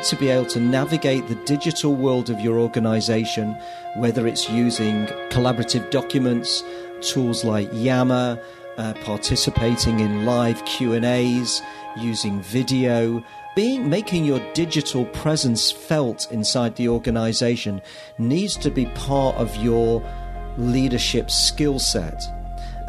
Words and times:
need 0.00 0.06
to 0.06 0.16
be 0.16 0.30
able 0.30 0.46
to 0.46 0.60
navigate 0.60 1.28
the 1.28 1.34
digital 1.44 1.94
world 1.94 2.30
of 2.30 2.40
your 2.40 2.58
organization, 2.58 3.54
whether 3.96 4.26
it's 4.26 4.48
using 4.48 5.04
collaborative 5.28 5.90
documents, 5.90 6.64
tools 7.02 7.44
like 7.44 7.68
Yammer, 7.70 8.42
uh, 8.78 8.94
participating 9.04 10.00
in 10.00 10.24
live 10.24 10.64
Q&As, 10.64 11.60
using 11.98 12.40
video, 12.40 13.22
being 13.54 13.90
making 13.90 14.24
your 14.24 14.40
digital 14.54 15.04
presence 15.06 15.70
felt 15.70 16.32
inside 16.32 16.76
the 16.76 16.88
organization 16.88 17.82
needs 18.16 18.56
to 18.56 18.70
be 18.70 18.86
part 18.94 19.36
of 19.36 19.54
your 19.56 20.02
leadership 20.56 21.30
skill 21.30 21.78
set. 21.78 22.24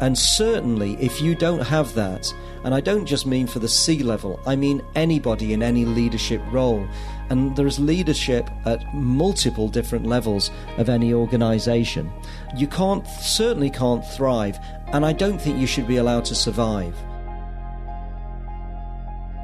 And 0.00 0.16
certainly 0.16 0.94
if 0.94 1.20
you 1.20 1.34
don't 1.34 1.66
have 1.66 1.92
that, 1.94 2.32
and 2.64 2.74
I 2.74 2.80
don't 2.80 3.06
just 3.06 3.26
mean 3.26 3.46
for 3.46 3.58
the 3.58 3.68
C 3.68 4.02
level, 4.02 4.40
I 4.46 4.56
mean 4.56 4.82
anybody 4.94 5.52
in 5.52 5.62
any 5.62 5.84
leadership 5.84 6.40
role. 6.50 6.86
And 7.30 7.56
there's 7.56 7.78
leadership 7.78 8.50
at 8.66 8.94
multiple 8.94 9.68
different 9.68 10.06
levels 10.06 10.50
of 10.76 10.88
any 10.88 11.14
organization. 11.14 12.12
You 12.56 12.66
can't, 12.66 13.06
certainly 13.06 13.70
can't 13.70 14.06
thrive, 14.06 14.58
and 14.88 15.04
I 15.04 15.12
don't 15.12 15.40
think 15.40 15.58
you 15.58 15.66
should 15.66 15.88
be 15.88 15.96
allowed 15.96 16.24
to 16.26 16.34
survive. 16.34 16.94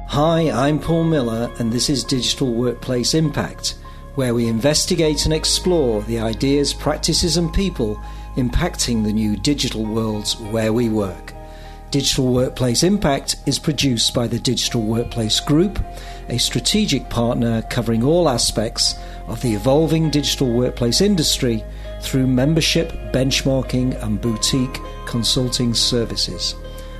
Hi, 0.07 0.49
I'm 0.51 0.79
Paul 0.79 1.03
Miller, 1.03 1.51
and 1.59 1.71
this 1.71 1.89
is 1.89 2.03
Digital 2.03 2.53
Workplace 2.53 3.13
Impact, 3.13 3.77
where 4.15 4.33
we 4.33 4.47
investigate 4.47 5.25
and 5.25 5.33
explore 5.33 6.01
the 6.03 6.19
ideas, 6.19 6.73
practices, 6.73 7.37
and 7.37 7.53
people 7.53 8.01
impacting 8.35 9.03
the 9.03 9.13
new 9.13 9.35
digital 9.37 9.85
worlds 9.85 10.37
where 10.37 10.73
we 10.73 10.89
work. 10.89 11.33
Digital 11.91 12.31
Workplace 12.31 12.83
Impact 12.83 13.35
is 13.47 13.57
produced 13.57 14.13
by 14.13 14.27
the 14.27 14.37
Digital 14.37 14.81
Workplace 14.81 15.39
Group, 15.39 15.83
a 16.29 16.37
strategic 16.37 17.09
partner 17.09 17.63
covering 17.63 18.03
all 18.03 18.29
aspects 18.29 18.93
of 19.25 19.41
the 19.41 19.55
evolving 19.55 20.11
digital 20.11 20.51
workplace 20.51 21.01
industry 21.01 21.63
through 22.01 22.27
membership, 22.27 22.91
benchmarking, 23.11 23.99
and 24.03 24.21
boutique 24.21 24.79
consulting 25.07 25.73
services. 25.73 26.53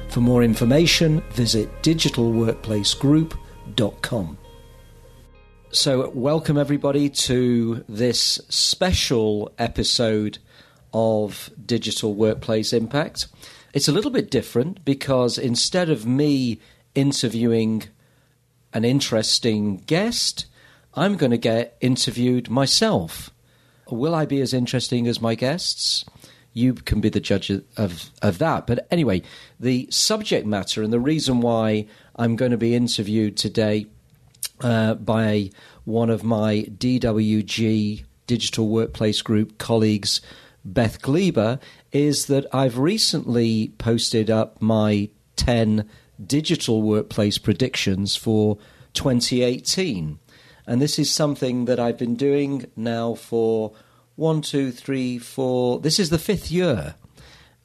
For 0.08 0.22
more 0.22 0.42
information, 0.42 1.22
visit 1.34 1.70
digitalworkplacegroup.com. 1.84 4.38
So, 5.72 6.10
welcome 6.16 6.58
everybody 6.58 7.10
to 7.10 7.86
this 7.88 8.42
special 8.50 9.54
episode 9.60 10.40
of 10.96 11.52
Digital 11.64 12.16
Workplace 12.16 12.74
Impact. 12.74 13.28
It's 13.74 13.88
a 13.88 13.92
little 13.92 14.12
bit 14.12 14.32
different 14.32 14.84
because 14.84 15.38
instead 15.38 15.90
of 15.90 16.06
me 16.06 16.60
interviewing 16.96 17.84
an 18.74 18.84
interesting 18.84 19.78
guest, 19.86 20.46
I'm 20.96 21.18
going 21.18 21.32
to 21.32 21.38
get 21.38 21.78
interviewed 21.82 22.50
myself. 22.50 23.30
Will 23.90 24.16
I 24.16 24.26
be 24.26 24.42
as 24.42 24.54
interesting 24.54 25.08
as 25.08 25.22
my 25.22 25.36
guests? 25.36 26.06
You 26.54 26.74
can 26.74 27.00
be 27.00 27.10
the 27.10 27.20
judge 27.20 27.50
of, 27.50 28.10
of 28.22 28.38
that. 28.40 28.68
But 28.68 28.88
anyway, 28.92 29.22
the 29.60 29.88
subject 29.92 30.46
matter 30.46 30.84
and 30.84 30.92
the 30.92 31.00
reason 31.00 31.42
why 31.42 31.88
I'm 32.16 32.36
going 32.36 32.52
to 32.52 32.58
be 32.58 32.76
interviewed 32.76 33.38
today 33.38 33.86
uh, 34.62 34.96
by 34.96 35.52
one 35.86 36.10
of 36.10 36.24
my 36.24 36.66
DWG 36.78 38.04
Digital 38.28 38.68
Workplace 38.68 39.22
Group 39.22 39.58
colleagues, 39.58 40.22
Beth 40.66 41.02
Gleba, 41.02 41.60
is 41.92 42.26
that 42.28 42.46
I've 42.54 42.78
recently 42.78 43.74
posted 43.78 44.30
up 44.30 44.62
my 44.62 45.10
10 45.36 45.88
digital 46.24 46.82
workplace 46.82 47.38
predictions 47.38 48.16
for 48.16 48.58
2018. 48.94 50.20
And 50.68 50.82
this 50.82 51.00
is 51.00 51.10
something 51.10 51.66
that 51.66 51.80
I've 51.80 51.98
been 51.98 52.16
doing 52.16 52.70
now 52.76 53.16
for 53.16 53.74
one, 54.16 54.42
two, 54.42 54.72
three, 54.72 55.18
four. 55.18 55.80
This 55.80 56.00
is 56.00 56.10
the 56.10 56.20
fifth 56.20 56.52
year. 56.52 56.96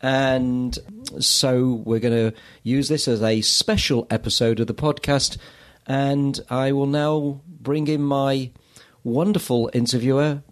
And 0.00 0.78
so 1.18 1.82
we're 1.84 1.98
going 1.98 2.30
to 2.30 2.36
use 2.62 2.88
this 2.88 3.08
as 3.08 3.22
a 3.22 3.40
special 3.40 4.06
episode 4.10 4.60
of 4.60 4.66
the 4.66 4.74
podcast. 4.74 5.36
And 5.86 6.38
I 6.48 6.72
will 6.72 6.86
now 6.86 7.40
bring 7.46 7.88
in 7.88 8.02
my 8.02 8.50
wonderful 9.02 9.70
interviewer, 9.72 10.42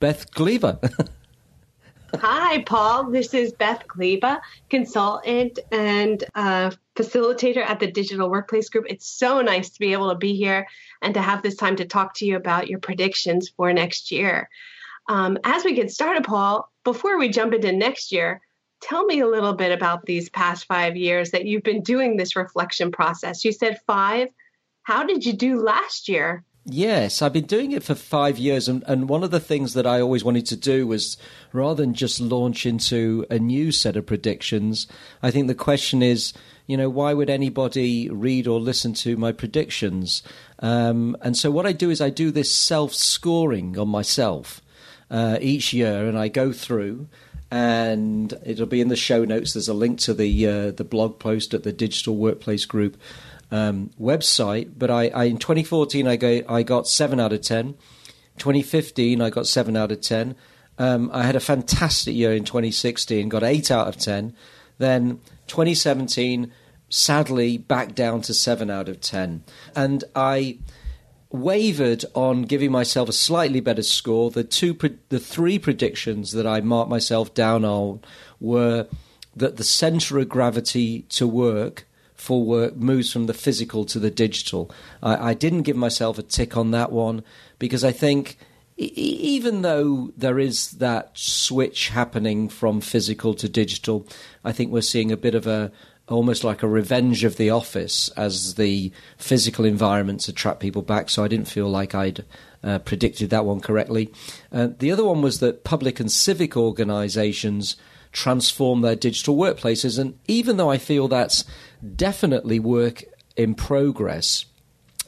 Beth 0.00 0.32
Gleba. 0.32 1.08
Hi, 2.18 2.62
Paul. 2.62 3.10
This 3.10 3.34
is 3.34 3.52
Beth 3.52 3.86
Gleba, 3.86 4.40
consultant 4.68 5.58
and 5.70 6.22
uh, 6.34 6.70
facilitator 6.96 7.64
at 7.64 7.78
the 7.78 7.90
Digital 7.90 8.28
Workplace 8.28 8.68
Group. 8.68 8.86
It's 8.88 9.06
so 9.06 9.40
nice 9.40 9.70
to 9.70 9.78
be 9.78 9.92
able 9.92 10.10
to 10.10 10.16
be 10.16 10.34
here 10.34 10.66
and 11.02 11.14
to 11.14 11.22
have 11.22 11.42
this 11.42 11.56
time 11.56 11.76
to 11.76 11.84
talk 11.84 12.14
to 12.14 12.26
you 12.26 12.36
about 12.36 12.68
your 12.68 12.80
predictions 12.80 13.48
for 13.48 13.72
next 13.72 14.10
year. 14.10 14.48
Um, 15.08 15.38
as 15.44 15.64
we 15.64 15.72
get 15.72 15.90
started, 15.90 16.24
Paul, 16.24 16.70
before 16.84 17.18
we 17.18 17.28
jump 17.28 17.54
into 17.54 17.72
next 17.72 18.12
year, 18.12 18.40
tell 18.80 19.04
me 19.04 19.20
a 19.20 19.28
little 19.28 19.54
bit 19.54 19.72
about 19.72 20.04
these 20.04 20.28
past 20.30 20.66
five 20.66 20.96
years 20.96 21.30
that 21.30 21.46
you've 21.46 21.62
been 21.62 21.82
doing 21.82 22.16
this 22.16 22.36
reflection 22.36 22.90
process. 22.90 23.44
You 23.44 23.52
said 23.52 23.80
five. 23.86 24.28
How 24.82 25.04
did 25.04 25.24
you 25.24 25.32
do 25.32 25.62
last 25.62 26.08
year? 26.08 26.44
Yes, 26.72 27.20
I've 27.20 27.32
been 27.32 27.46
doing 27.46 27.72
it 27.72 27.82
for 27.82 27.96
five 27.96 28.38
years, 28.38 28.68
and, 28.68 28.84
and 28.86 29.08
one 29.08 29.24
of 29.24 29.32
the 29.32 29.40
things 29.40 29.74
that 29.74 29.88
I 29.88 30.00
always 30.00 30.22
wanted 30.22 30.46
to 30.46 30.56
do 30.56 30.86
was 30.86 31.16
rather 31.52 31.82
than 31.82 31.94
just 31.94 32.20
launch 32.20 32.64
into 32.64 33.26
a 33.28 33.40
new 33.40 33.72
set 33.72 33.96
of 33.96 34.06
predictions, 34.06 34.86
I 35.20 35.32
think 35.32 35.48
the 35.48 35.54
question 35.56 36.00
is, 36.00 36.32
you 36.68 36.76
know, 36.76 36.88
why 36.88 37.12
would 37.12 37.28
anybody 37.28 38.08
read 38.08 38.46
or 38.46 38.60
listen 38.60 38.94
to 38.94 39.16
my 39.16 39.32
predictions? 39.32 40.22
Um, 40.60 41.16
and 41.22 41.36
so 41.36 41.50
what 41.50 41.66
I 41.66 41.72
do 41.72 41.90
is 41.90 42.00
I 42.00 42.10
do 42.10 42.30
this 42.30 42.54
self 42.54 42.94
scoring 42.94 43.76
on 43.76 43.88
myself 43.88 44.60
uh, 45.10 45.38
each 45.40 45.72
year, 45.72 46.06
and 46.06 46.16
I 46.16 46.28
go 46.28 46.52
through. 46.52 47.08
And 47.52 48.32
it'll 48.44 48.66
be 48.66 48.80
in 48.80 48.86
the 48.86 48.94
show 48.94 49.24
notes. 49.24 49.54
There's 49.54 49.66
a 49.66 49.74
link 49.74 49.98
to 50.00 50.14
the 50.14 50.46
uh, 50.46 50.70
the 50.70 50.84
blog 50.84 51.18
post 51.18 51.52
at 51.52 51.64
the 51.64 51.72
Digital 51.72 52.14
Workplace 52.14 52.64
Group 52.64 52.96
um, 53.50 53.90
website. 54.00 54.72
But 54.76 54.90
I, 54.90 55.08
I, 55.08 55.24
in 55.24 55.38
2014 55.38 56.06
I 56.06 56.16
got 56.16 56.50
I 56.50 56.62
got 56.62 56.88
seven 56.88 57.20
out 57.20 57.32
of 57.32 57.42
ten. 57.42 57.74
2015 58.38 59.20
I 59.20 59.30
got 59.30 59.46
seven 59.46 59.76
out 59.76 59.92
of 59.92 60.00
ten. 60.00 60.36
Um, 60.78 61.10
I 61.12 61.24
had 61.24 61.36
a 61.36 61.40
fantastic 61.40 62.14
year 62.14 62.32
in 62.32 62.44
2016, 62.44 63.28
got 63.28 63.42
eight 63.42 63.70
out 63.70 63.86
of 63.86 63.98
ten. 63.98 64.34
Then 64.78 65.20
2017, 65.46 66.50
sadly, 66.88 67.58
back 67.58 67.94
down 67.94 68.22
to 68.22 68.32
seven 68.32 68.70
out 68.70 68.88
of 68.88 69.00
ten, 69.02 69.44
and 69.76 70.04
I 70.16 70.58
wavered 71.32 72.04
on 72.14 72.42
giving 72.42 72.72
myself 72.72 73.08
a 73.08 73.12
slightly 73.12 73.60
better 73.60 73.82
score. 73.82 74.30
The 74.30 74.42
two, 74.42 74.76
the 75.10 75.20
three 75.20 75.58
predictions 75.58 76.32
that 76.32 76.46
I 76.46 76.60
marked 76.60 76.90
myself 76.90 77.34
down 77.34 77.64
on 77.64 78.00
were 78.40 78.86
that 79.36 79.56
the 79.56 79.64
center 79.64 80.18
of 80.18 80.28
gravity 80.28 81.02
to 81.10 81.26
work 81.26 81.86
for 82.20 82.44
work 82.44 82.76
moves 82.76 83.10
from 83.10 83.26
the 83.26 83.34
physical 83.34 83.84
to 83.86 83.98
the 83.98 84.10
digital. 84.10 84.70
I, 85.02 85.30
I 85.30 85.34
didn't 85.34 85.62
give 85.62 85.76
myself 85.76 86.18
a 86.18 86.22
tick 86.22 86.56
on 86.56 86.70
that 86.72 86.92
one 86.92 87.24
because 87.58 87.82
I 87.82 87.92
think 87.92 88.36
even 88.76 89.62
though 89.62 90.12
there 90.16 90.38
is 90.38 90.72
that 90.72 91.10
switch 91.14 91.88
happening 91.88 92.48
from 92.48 92.80
physical 92.80 93.34
to 93.34 93.48
digital, 93.48 94.06
I 94.44 94.52
think 94.52 94.70
we're 94.70 94.82
seeing 94.82 95.10
a 95.10 95.16
bit 95.16 95.34
of 95.34 95.46
a 95.46 95.72
almost 96.08 96.44
like 96.44 96.62
a 96.62 96.68
revenge 96.68 97.24
of 97.24 97.36
the 97.36 97.50
office 97.50 98.08
as 98.16 98.54
the 98.54 98.92
physical 99.16 99.64
environments 99.64 100.28
attract 100.28 100.58
people 100.60 100.82
back. 100.82 101.08
So 101.08 101.22
I 101.22 101.28
didn't 101.28 101.48
feel 101.48 101.68
like 101.68 101.94
I'd 101.94 102.24
uh, 102.64 102.80
predicted 102.80 103.30
that 103.30 103.44
one 103.44 103.60
correctly. 103.60 104.12
Uh, 104.52 104.68
the 104.78 104.90
other 104.90 105.04
one 105.04 105.22
was 105.22 105.38
that 105.38 105.62
public 105.62 106.00
and 106.00 106.10
civic 106.10 106.56
organisations 106.56 107.76
transform 108.12 108.80
their 108.80 108.96
digital 108.96 109.36
workplaces, 109.36 109.98
and 109.98 110.18
even 110.26 110.56
though 110.56 110.70
I 110.70 110.78
feel 110.78 111.06
that's 111.08 111.44
definitely 111.96 112.58
work 112.58 113.04
in 113.36 113.54
progress. 113.54 114.44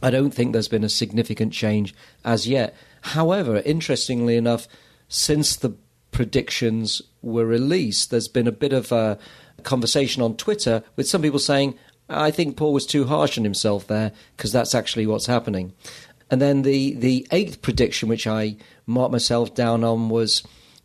I 0.02 0.10
don't 0.10 0.32
think 0.32 0.52
there's 0.52 0.68
been 0.68 0.84
a 0.84 0.88
significant 0.88 1.52
change 1.52 1.94
as 2.24 2.48
yet. 2.48 2.74
However, 3.02 3.62
interestingly 3.64 4.36
enough, 4.36 4.66
since 5.08 5.56
the 5.56 5.76
predictions 6.10 7.02
were 7.20 7.46
released, 7.46 8.10
there's 8.10 8.28
been 8.28 8.46
a 8.46 8.52
bit 8.52 8.72
of 8.72 8.92
a 8.92 9.18
conversation 9.62 10.22
on 10.22 10.36
Twitter 10.36 10.82
with 10.96 11.08
some 11.08 11.22
people 11.22 11.38
saying, 11.38 11.78
I 12.08 12.30
think 12.30 12.56
Paul 12.56 12.72
was 12.72 12.86
too 12.86 13.04
harsh 13.04 13.38
on 13.38 13.44
himself 13.44 13.86
there 13.86 14.12
because 14.36 14.52
that's 14.52 14.74
actually 14.74 15.06
what's 15.06 15.26
happening. 15.26 15.72
And 16.30 16.40
then 16.40 16.62
the, 16.62 16.94
the 16.94 17.26
eighth 17.30 17.62
prediction, 17.62 18.08
which 18.08 18.26
I 18.26 18.56
marked 18.86 19.12
myself 19.12 19.54
down 19.54 19.84
on, 19.84 20.08
was 20.08 20.42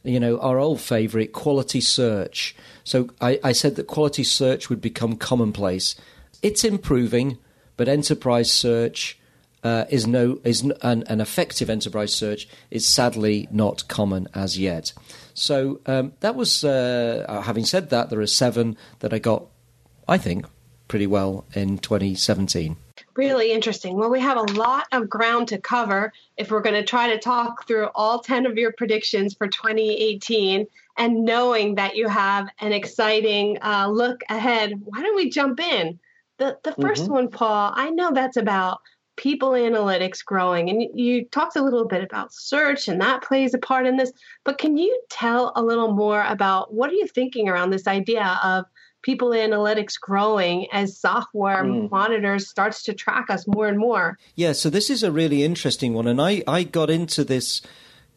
you 0.07 0.19
know, 0.19 0.39
our 0.39 0.59
old 0.59 0.81
favourite, 0.81 1.33
quality 1.33 1.81
search. 1.81 2.56
So 2.83 3.09
I, 3.21 3.39
I 3.44 3.51
said 3.51 3.75
that 3.75 3.88
quality 3.88 4.24
search 4.24 4.69
would 4.69 4.81
become 4.81 5.15
commonplace. 5.18 5.95
It's 6.42 6.63
improving, 6.63 7.38
but 7.75 7.88
enterprise 7.88 8.51
search 8.51 9.19
uh, 9.63 9.86
is 9.89 10.06
no 10.07 10.39
is 10.44 10.62
an, 10.62 11.04
an, 11.07 11.19
effective 11.19 11.69
enterprise 11.69 12.13
search 12.13 12.48
is 12.69 12.88
sadly 12.88 13.48
not 13.51 13.88
common 13.88 14.27
as 14.33 14.57
yet. 14.57 14.94
So 15.33 15.81
um, 15.86 16.13
that 16.21 16.36
was. 16.36 16.63
Uh, 16.63 17.25
uh 17.27 17.42
having 17.42 17.65
said 17.65 17.89
that, 17.89 18.09
there 18.09 18.19
are 18.19 18.27
seven 18.27 18.77
that 19.00 19.13
I 19.13 19.19
got. 19.19 19.48
I 20.07 20.18
think 20.18 20.45
pretty 20.88 21.07
well 21.07 21.45
in 21.54 21.80
2017. 21.80 22.77
Really 23.18 23.52
interesting. 23.52 23.98
Well, 23.98 24.12
we 24.12 24.19
have 24.19 24.38
a 24.38 24.54
lot 24.54 24.86
of 24.92 25.10
ground 25.10 25.48
to 25.48 25.58
cover 25.58 26.14
if 26.38 26.52
we're 26.52 26.62
going 26.62 26.75
to 26.75 26.84
try 26.84 27.10
to 27.10 27.18
talk 27.18 27.68
through 27.68 27.88
all 27.96 28.19
10 28.19 28.46
of 28.46 28.58
your 28.58 28.72
predictions 28.72 29.34
for 29.34 29.48
2018. 29.48 30.68
And 30.98 31.25
knowing 31.25 31.75
that 31.75 31.96
you 31.96 32.08
have 32.08 32.48
an 32.62 32.74
exciting 32.74 33.58
uh, 33.64 33.90
look 33.90 34.22
ahead, 34.30 34.74
why 34.84 35.02
don't 35.02 35.16
we 35.16 35.31
jump 35.31 35.60
in? 35.60 36.00
The, 36.38 36.60
the 36.64 36.74
1st 36.74 36.78
mm-hmm. 36.78 37.14
one, 37.14 37.30
Paul, 37.30 37.74
I 37.75 37.90
know 37.90 38.12
that's 38.14 38.38
about 38.38 38.81
people 39.16 39.50
analytics 39.50 40.24
growing. 40.24 40.69
And 40.69 40.84
you 40.94 41.25
talked 41.25 41.56
a 41.56 41.64
little 41.64 41.88
bit 41.88 42.04
about 42.04 42.31
search, 42.31 42.88
and 42.88 43.02
that 43.02 43.24
plays 43.24 43.56
a 43.56 43.58
part 43.58 43.88
in 43.88 43.98
this. 43.98 44.12
But 44.44 44.60
can 44.60 44.78
you 44.78 44.96
tell 45.10 45.54
a 45.56 45.64
little 45.64 45.92
more 45.92 46.24
about 46.28 46.72
what 46.72 46.92
are 46.92 46.94
you 46.96 47.08
thinking 47.08 47.50
around 47.50 47.72
this 47.72 47.88
idea 47.88 48.40
of 48.44 48.66
people 49.07 49.30
analytics 49.30 49.98
growing 49.98 50.68
as 50.74 50.98
software 50.98 51.63
mm. 51.63 51.89
monitors 51.89 52.50
starts 52.50 52.83
to 52.83 52.94
track 52.94 53.30
us 53.30 53.48
more 53.48 53.65
and 53.65 53.80
more. 53.80 54.18
Yeah, 54.36 54.51
so 54.51 54.69
this 54.69 54.89
is 54.89 55.01
a 55.01 55.13
really 55.13 55.44
interesting 55.44 55.94
one, 55.94 56.07
and 56.07 56.21
I 56.21 56.44
I 56.45 56.63
got 56.63 56.89
into 56.89 57.24
this 57.24 57.62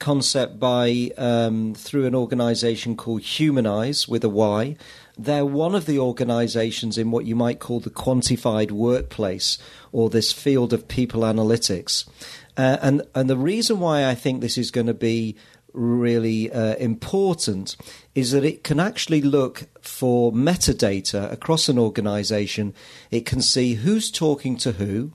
concept 0.01 0.59
by 0.59 1.13
um, 1.17 1.75
through 1.75 2.07
an 2.07 2.17
organization 2.17 2.97
called 2.97 3.23
Humanyze 3.23 4.09
with 4.09 4.25
a 4.25 4.29
Y. 4.29 4.77
They're 5.17 5.47
one 5.47 5.77
of 5.77 5.87
the 5.87 6.01
organizations 6.01 6.99
in 6.99 7.13
what 7.13 7.25
you 7.25 7.37
might 7.37 7.61
call 7.61 7.79
the 7.79 7.91
quantified 7.91 8.73
workplace 8.73 9.59
or 9.93 10.11
this 10.11 10.33
field 10.33 10.73
of 10.73 10.89
people 10.89 11.21
analytics. 11.21 12.09
Uh, 12.57 12.79
and 12.83 13.03
and 13.15 13.31
the 13.31 13.37
reason 13.37 13.79
why 13.79 14.09
I 14.09 14.17
think 14.17 14.41
this 14.41 14.59
is 14.59 14.73
going 14.73 14.89
to 14.89 15.01
be 15.13 15.37
really 15.73 16.51
uh, 16.53 16.75
important 16.77 17.77
is 18.15 18.33
that 18.33 18.45
it 18.45 18.65
can 18.65 18.81
actually 18.81 19.23
look 19.23 19.67
for 19.81 20.33
metadata 20.33 21.31
across 21.33 21.69
an 21.69 21.79
organization. 21.79 22.75
It 23.11 23.27
can 23.27 23.41
see 23.41 23.75
who's 23.75 24.11
talking 24.11 24.57
to 24.59 24.73
who, 24.73 25.13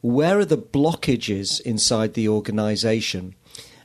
where 0.00 0.38
are 0.38 0.44
the 0.44 0.58
blockages 0.58 1.60
inside 1.60 2.14
the 2.14 2.28
organization. 2.28 3.34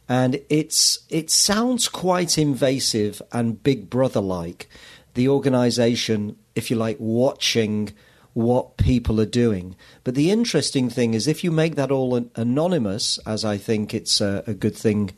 And 0.07 0.41
it's 0.49 0.99
it 1.09 1.29
sounds 1.31 1.87
quite 1.87 2.37
invasive 2.37 3.21
and 3.31 3.63
big 3.63 3.89
brother 3.89 4.21
like. 4.21 4.69
The 5.13 5.29
organization, 5.29 6.37
if 6.55 6.69
you 6.69 6.75
like, 6.75 6.97
watching 6.99 7.93
what 8.33 8.77
people 8.77 9.21
are 9.21 9.27
doing. 9.27 9.75
But 10.03 10.15
the 10.15 10.31
interesting 10.31 10.89
thing 10.89 11.13
is, 11.13 11.27
if 11.27 11.43
you 11.43 11.51
make 11.51 11.75
that 11.75 11.91
all 11.91 12.15
anonymous, 12.35 13.19
as 13.25 13.45
I 13.45 13.57
think 13.57 13.93
it's 13.93 14.21
a, 14.21 14.43
a 14.47 14.53
good 14.53 14.75
thing 14.75 15.11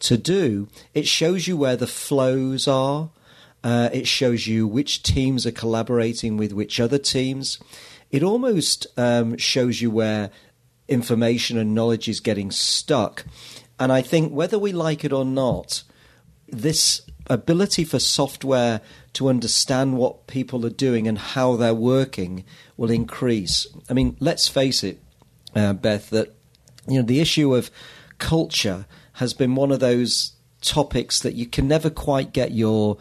to 0.00 0.16
do, 0.16 0.68
it 0.94 1.06
shows 1.06 1.46
you 1.46 1.56
where 1.56 1.76
the 1.76 1.86
flows 1.86 2.66
are. 2.66 3.10
Uh, 3.62 3.90
it 3.92 4.06
shows 4.06 4.46
you 4.46 4.66
which 4.66 5.02
teams 5.02 5.46
are 5.46 5.52
collaborating 5.52 6.36
with 6.36 6.52
which 6.52 6.80
other 6.80 6.98
teams. 6.98 7.58
It 8.10 8.22
almost 8.22 8.86
um, 8.96 9.36
shows 9.36 9.80
you 9.80 9.90
where 9.90 10.30
information 10.88 11.56
and 11.56 11.74
knowledge 11.74 12.08
is 12.08 12.20
getting 12.20 12.50
stuck. 12.50 13.24
And 13.78 13.92
I 13.92 14.02
think 14.02 14.32
whether 14.32 14.58
we 14.58 14.72
like 14.72 15.04
it 15.04 15.12
or 15.12 15.24
not, 15.24 15.84
this 16.48 17.02
ability 17.28 17.84
for 17.84 17.98
software 17.98 18.80
to 19.12 19.28
understand 19.28 19.96
what 19.96 20.26
people 20.26 20.66
are 20.66 20.70
doing 20.70 21.06
and 21.06 21.18
how 21.18 21.56
they're 21.56 21.74
working 21.74 22.44
will 22.76 22.90
increase. 22.90 23.66
I 23.88 23.92
mean, 23.92 24.16
let's 24.20 24.48
face 24.48 24.82
it, 24.82 25.00
uh, 25.54 25.72
Beth, 25.74 26.10
that 26.10 26.34
you 26.88 26.96
know 26.96 27.06
the 27.06 27.20
issue 27.20 27.54
of 27.54 27.70
culture 28.18 28.86
has 29.20 29.34
been 29.34 29.54
one 29.54 29.70
of 29.70 29.80
those 29.80 30.32
topics 30.62 31.20
that 31.20 31.34
you 31.34 31.44
can 31.44 31.68
never 31.68 31.90
quite 31.90 32.32
get 32.32 32.52
your 32.52 32.96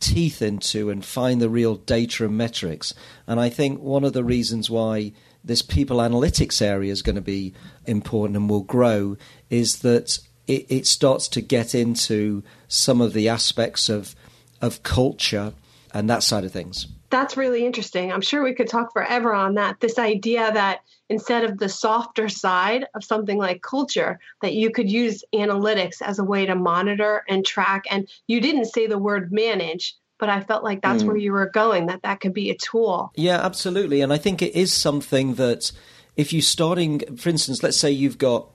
teeth 0.00 0.42
into 0.42 0.90
and 0.90 1.04
find 1.04 1.40
the 1.40 1.48
real 1.48 1.76
data 1.76 2.24
and 2.24 2.36
metrics. 2.36 2.92
And 3.28 3.38
I 3.38 3.50
think 3.50 3.80
one 3.80 4.02
of 4.02 4.12
the 4.12 4.24
reasons 4.24 4.68
why 4.68 5.12
this 5.44 5.62
people 5.62 5.98
analytics 5.98 6.60
area 6.60 6.90
is 6.90 7.02
going 7.02 7.14
to 7.14 7.22
be 7.22 7.54
important 7.86 8.36
and 8.36 8.50
will 8.50 8.64
grow 8.64 9.16
is 9.48 9.78
that 9.82 10.18
it, 10.48 10.66
it 10.68 10.86
starts 10.88 11.28
to 11.28 11.40
get 11.40 11.72
into 11.72 12.42
some 12.66 13.00
of 13.00 13.12
the 13.12 13.28
aspects 13.28 13.88
of 13.88 14.16
of 14.60 14.82
culture 14.82 15.54
and 15.94 16.10
that 16.10 16.24
side 16.24 16.44
of 16.44 16.50
things. 16.50 16.88
That's 17.10 17.36
really 17.36 17.64
interesting. 17.64 18.12
I'm 18.12 18.20
sure 18.22 18.42
we 18.42 18.54
could 18.54 18.68
talk 18.68 18.92
forever 18.92 19.32
on 19.32 19.54
that. 19.54 19.78
This 19.78 20.00
idea 20.00 20.50
that 20.52 20.80
instead 21.10 21.44
of 21.44 21.58
the 21.58 21.68
softer 21.68 22.28
side 22.28 22.86
of 22.94 23.04
something 23.04 23.36
like 23.36 23.60
culture, 23.60 24.18
that 24.40 24.54
you 24.54 24.70
could 24.70 24.90
use 24.90 25.24
analytics 25.34 26.00
as 26.00 26.18
a 26.20 26.24
way 26.24 26.46
to 26.46 26.54
monitor 26.54 27.24
and 27.28 27.44
track. 27.44 27.84
And 27.90 28.08
you 28.28 28.40
didn't 28.40 28.66
say 28.66 28.86
the 28.86 28.96
word 28.96 29.32
manage, 29.32 29.96
but 30.18 30.30
I 30.30 30.40
felt 30.40 30.62
like 30.62 30.80
that's 30.80 31.02
mm. 31.02 31.08
where 31.08 31.16
you 31.16 31.32
were 31.32 31.50
going, 31.50 31.86
that 31.86 32.02
that 32.02 32.20
could 32.20 32.32
be 32.32 32.50
a 32.50 32.56
tool. 32.56 33.10
Yeah, 33.16 33.44
absolutely. 33.44 34.00
And 34.00 34.12
I 34.12 34.18
think 34.18 34.40
it 34.40 34.54
is 34.54 34.72
something 34.72 35.34
that 35.34 35.72
if 36.16 36.32
you're 36.32 36.42
starting, 36.42 37.16
for 37.16 37.28
instance, 37.28 37.62
let's 37.62 37.76
say 37.76 37.90
you've 37.90 38.18
got 38.18 38.46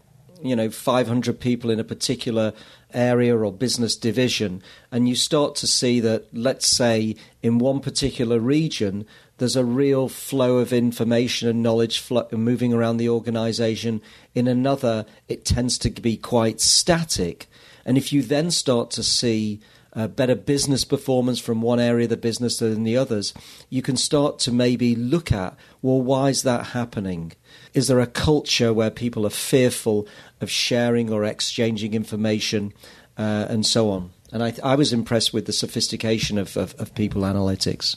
you 0.42 0.56
know 0.56 0.70
500 0.70 1.40
people 1.40 1.70
in 1.70 1.80
a 1.80 1.84
particular 1.84 2.54
area 2.94 3.38
or 3.38 3.52
business 3.52 3.96
division 3.96 4.62
and 4.92 5.08
you 5.08 5.16
start 5.16 5.56
to 5.56 5.68
see 5.68 6.02
that 6.02 6.26
let's 6.34 6.68
say 6.68 7.16
in 7.42 7.58
one 7.58 7.80
particular 7.80 8.38
region 8.40 9.06
there's 9.38 9.56
a 9.56 9.66
real 9.66 10.08
flow 10.08 10.58
of 10.58 10.72
information 10.72 11.50
and 11.50 11.62
knowledge 11.62 12.10
moving 12.32 12.74
around 12.74 12.98
the 12.98 13.10
organization 13.10 14.02
in 14.34 14.48
another 14.48 15.06
it 15.28 15.46
tends 15.46 15.78
to 15.78 15.90
be 15.90 16.18
quite 16.18 16.62
static 16.62 17.48
and 17.86 17.98
if 17.98 18.12
you 18.12 18.22
then 18.24 18.50
start 18.52 18.92
to 18.92 19.04
see 19.04 19.60
uh, 19.96 20.08
better 20.08 20.36
business 20.36 20.84
performance 20.84 21.40
from 21.40 21.62
one 21.62 21.80
area 21.80 22.04
of 22.04 22.10
the 22.10 22.18
business 22.18 22.58
than 22.58 22.84
the 22.84 22.98
others, 22.98 23.34
you 23.70 23.82
can 23.82 23.96
start 23.96 24.40
to 24.40 24.52
maybe 24.52 24.94
look 24.96 25.32
at, 25.32 25.56
well, 25.82 26.02
why 26.02 26.30
is 26.30 26.44
that 26.44 26.68
happening? 26.68 27.32
Is 27.74 27.88
there 27.88 28.02
a 28.02 28.08
culture 28.08 28.74
where 28.74 28.92
people 28.92 29.26
are 29.26 29.32
fearful 29.32 30.08
of 30.42 30.52
sharing 30.52 31.12
or 31.12 31.24
exchanging 31.24 31.94
information 31.94 32.74
uh, 33.18 33.46
and 33.48 33.66
so 33.66 33.90
on? 33.90 34.12
And 34.34 34.44
I, 34.44 34.54
I, 34.64 34.76
was 34.76 34.92
impressed 34.92 35.34
with 35.34 35.46
the 35.46 35.54
sophistication 35.54 36.38
of, 36.38 36.58
of, 36.58 36.76
of 36.76 36.94
people 36.94 37.22
analytics. 37.22 37.96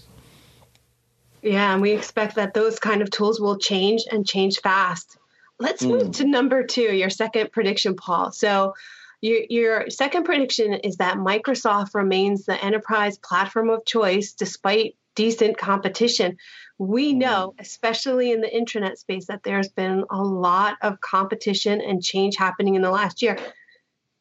Yeah, 1.43 1.73
and 1.73 1.83
we 1.83 1.93
expect 1.93 2.35
that 2.37 2.55
those 2.55 2.79
kind 2.79 3.03
of 3.03 3.11
tools 3.11 3.41
will 3.41 3.59
change 3.59 4.05
and 4.11 4.27
change 4.27 4.61
fast. 4.61 5.17
Let's 5.59 5.85
mm. 5.85 5.91
move 5.91 6.13
to 6.13 6.25
number 6.25 6.65
two, 6.65 6.83
your 6.83 7.11
second 7.11 7.53
prediction, 7.53 7.95
Paul. 7.95 8.33
So, 8.33 8.75
your, 9.21 9.41
your 9.49 9.91
second 9.91 10.25
prediction 10.25 10.75
is 10.75 10.99
that 10.99 11.17
Microsoft 11.17 11.95
remains 11.95 12.45
the 12.45 12.63
enterprise 12.63 13.19
platform 13.19 13.69
of 13.69 13.85
choice 13.85 14.33
despite 14.33 14.95
decent 15.17 15.59
competition 15.59 16.37
we 16.79 17.11
mm-hmm. 17.11 17.19
know, 17.19 17.55
especially 17.59 18.31
in 18.33 18.41
the 18.41 18.57
internet 18.57 18.99
space, 18.99 19.27
that 19.27 19.43
there's 19.43 19.69
been 19.69 20.05
a 20.11 20.23
lot 20.23 20.77
of 20.81 21.01
competition 21.01 21.81
and 21.81 22.03
change 22.03 22.37
happening 22.37 22.77
in 22.77 22.83
the 22.83 22.91
last 22.91 23.21
year, 23.21 23.39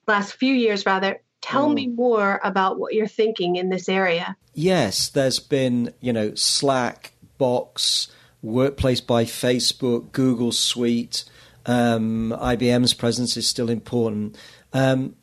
last 0.08 0.34
few 0.34 0.54
years 0.54 0.86
rather. 0.86 1.22
Tell 1.42 1.70
mm. 1.70 1.76
me 1.76 1.88
more 1.88 2.40
about 2.44 2.80
what 2.80 2.94
you're 2.94 3.08
thinking 3.08 3.56
in 3.56 3.70
this 3.70 3.88
area. 3.88 4.36
Yes, 4.54 5.10
there's 5.10 5.40
been, 5.40 5.94
you 6.00 6.12
know, 6.14 6.34
Slack, 6.36 7.14
Box, 7.38 8.08
Workplace 8.42 9.02
by 9.02 9.26
Facebook, 9.26 10.12
Google 10.12 10.52
Suite. 10.52 11.26
Um, 11.66 12.34
IBM's 12.38 12.94
presence 12.94 13.36
is 13.36 13.48
still 13.48 13.70
important. 13.70 14.38
Um, 14.74 15.16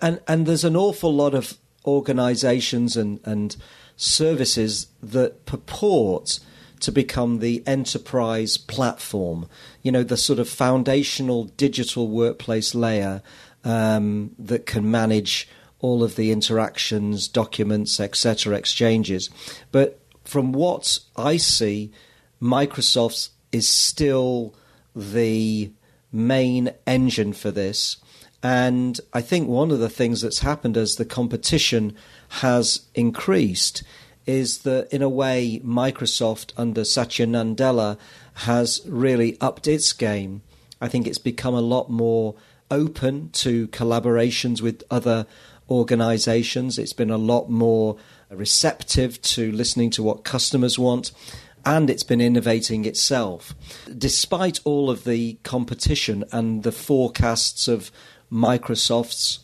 and, 0.00 0.20
and 0.26 0.46
there's 0.46 0.64
an 0.64 0.76
awful 0.76 1.12
lot 1.12 1.34
of 1.34 1.58
organizations 1.86 2.96
and, 2.96 3.20
and 3.24 3.56
services 3.96 4.88
that 5.02 5.46
purport 5.46 6.40
to 6.80 6.92
become 6.92 7.38
the 7.38 7.62
enterprise 7.66 8.56
platform, 8.56 9.48
you 9.82 9.90
know, 9.90 10.02
the 10.02 10.16
sort 10.16 10.38
of 10.38 10.48
foundational 10.48 11.44
digital 11.44 12.08
workplace 12.08 12.74
layer 12.74 13.22
um, 13.64 14.30
that 14.38 14.66
can 14.66 14.90
manage 14.90 15.48
all 15.80 16.02
of 16.02 16.16
the 16.16 16.30
interactions, 16.30 17.28
documents, 17.28 18.00
etc., 18.00 18.56
exchanges. 18.56 19.30
But 19.72 20.00
from 20.24 20.52
what 20.52 20.98
I 21.16 21.36
see, 21.36 21.92
Microsoft 22.40 23.30
is 23.52 23.68
still 23.68 24.54
the 24.94 25.72
main 26.12 26.70
engine 26.86 27.32
for 27.32 27.50
this. 27.50 27.98
And 28.42 29.00
I 29.12 29.20
think 29.20 29.48
one 29.48 29.70
of 29.70 29.78
the 29.78 29.88
things 29.88 30.20
that's 30.20 30.40
happened 30.40 30.76
as 30.76 30.96
the 30.96 31.04
competition 31.04 31.96
has 32.40 32.86
increased 32.94 33.82
is 34.26 34.58
that 34.58 34.92
in 34.92 35.02
a 35.02 35.08
way 35.08 35.60
Microsoft 35.64 36.52
under 36.56 36.84
Satya 36.84 37.26
Nadella 37.26 37.98
has 38.34 38.80
really 38.86 39.36
upped 39.40 39.66
its 39.66 39.92
game. 39.92 40.42
I 40.80 40.88
think 40.88 41.06
it's 41.06 41.18
become 41.18 41.54
a 41.54 41.60
lot 41.60 41.90
more 41.90 42.34
open 42.74 43.30
to 43.30 43.68
collaborations 43.68 44.60
with 44.60 44.82
other 44.90 45.26
organizations. 45.70 46.78
It's 46.78 46.92
been 46.92 47.10
a 47.10 47.16
lot 47.16 47.48
more 47.48 47.96
receptive 48.30 49.22
to 49.22 49.52
listening 49.52 49.90
to 49.90 50.02
what 50.02 50.24
customers 50.24 50.78
want. 50.78 51.12
And 51.64 51.88
it's 51.88 52.02
been 52.02 52.20
innovating 52.20 52.84
itself. 52.84 53.54
Despite 53.96 54.60
all 54.64 54.90
of 54.90 55.04
the 55.04 55.38
competition 55.44 56.24
and 56.30 56.62
the 56.62 56.72
forecasts 56.72 57.68
of 57.68 57.90
Microsoft's 58.30 59.38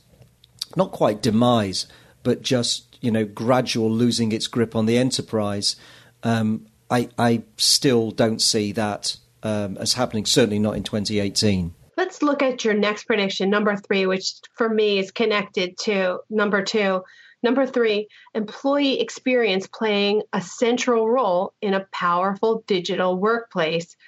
not 0.77 0.93
quite 0.93 1.23
demise, 1.23 1.87
but 2.23 2.43
just 2.43 2.99
you 3.01 3.11
know 3.11 3.25
gradual 3.25 3.91
losing 3.91 4.33
its 4.33 4.47
grip 4.47 4.77
on 4.77 4.85
the 4.85 4.99
enterprise, 4.99 5.77
um, 6.23 6.67
I, 6.91 7.09
I 7.17 7.43
still 7.57 8.11
don't 8.11 8.43
see 8.43 8.73
that 8.73 9.17
um, 9.43 9.79
as 9.79 9.95
happening, 9.95 10.27
certainly 10.27 10.59
not 10.59 10.77
in 10.77 10.83
2018. 10.83 11.75
Let's 12.01 12.23
look 12.23 12.41
at 12.41 12.65
your 12.65 12.73
next 12.73 13.05
prediction, 13.05 13.51
number 13.51 13.77
three, 13.77 14.07
which 14.07 14.33
for 14.55 14.67
me 14.67 14.99
is 14.99 15.11
connected 15.11 15.77
to 15.81 16.21
number 16.31 16.63
two. 16.63 17.05
Number 17.43 17.67
three, 17.67 18.09
employee 18.35 19.03
experience 19.03 19.67
playing 19.67 20.23
a 20.33 20.41
central 20.41 21.07
role 21.07 21.53
in 21.61 21.75
a 21.75 21.87
powerful 21.93 22.65
digital 22.67 23.19
workplace. 23.19 23.99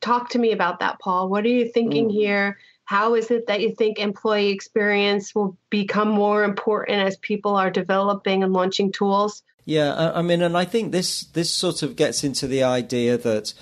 Talk 0.00 0.30
to 0.30 0.40
me 0.40 0.50
about 0.50 0.80
that, 0.80 0.98
Paul. 0.98 1.28
What 1.28 1.44
are 1.44 1.48
you 1.48 1.70
thinking 1.70 2.08
mm. 2.08 2.12
here? 2.12 2.58
How 2.86 3.14
is 3.14 3.30
it 3.30 3.46
that 3.46 3.60
you 3.60 3.72
think 3.72 4.00
employee 4.00 4.50
experience 4.50 5.32
will 5.32 5.56
become 5.70 6.08
more 6.08 6.42
important 6.42 7.06
as 7.06 7.16
people 7.18 7.54
are 7.54 7.70
developing 7.70 8.42
and 8.42 8.52
launching 8.52 8.90
tools? 8.90 9.44
Yeah, 9.64 10.10
I 10.12 10.22
mean, 10.22 10.42
and 10.42 10.56
I 10.56 10.64
think 10.64 10.90
this 10.90 11.22
this 11.34 11.52
sort 11.52 11.84
of 11.84 11.94
gets 11.94 12.24
into 12.24 12.48
the 12.48 12.64
idea 12.64 13.16
that 13.16 13.54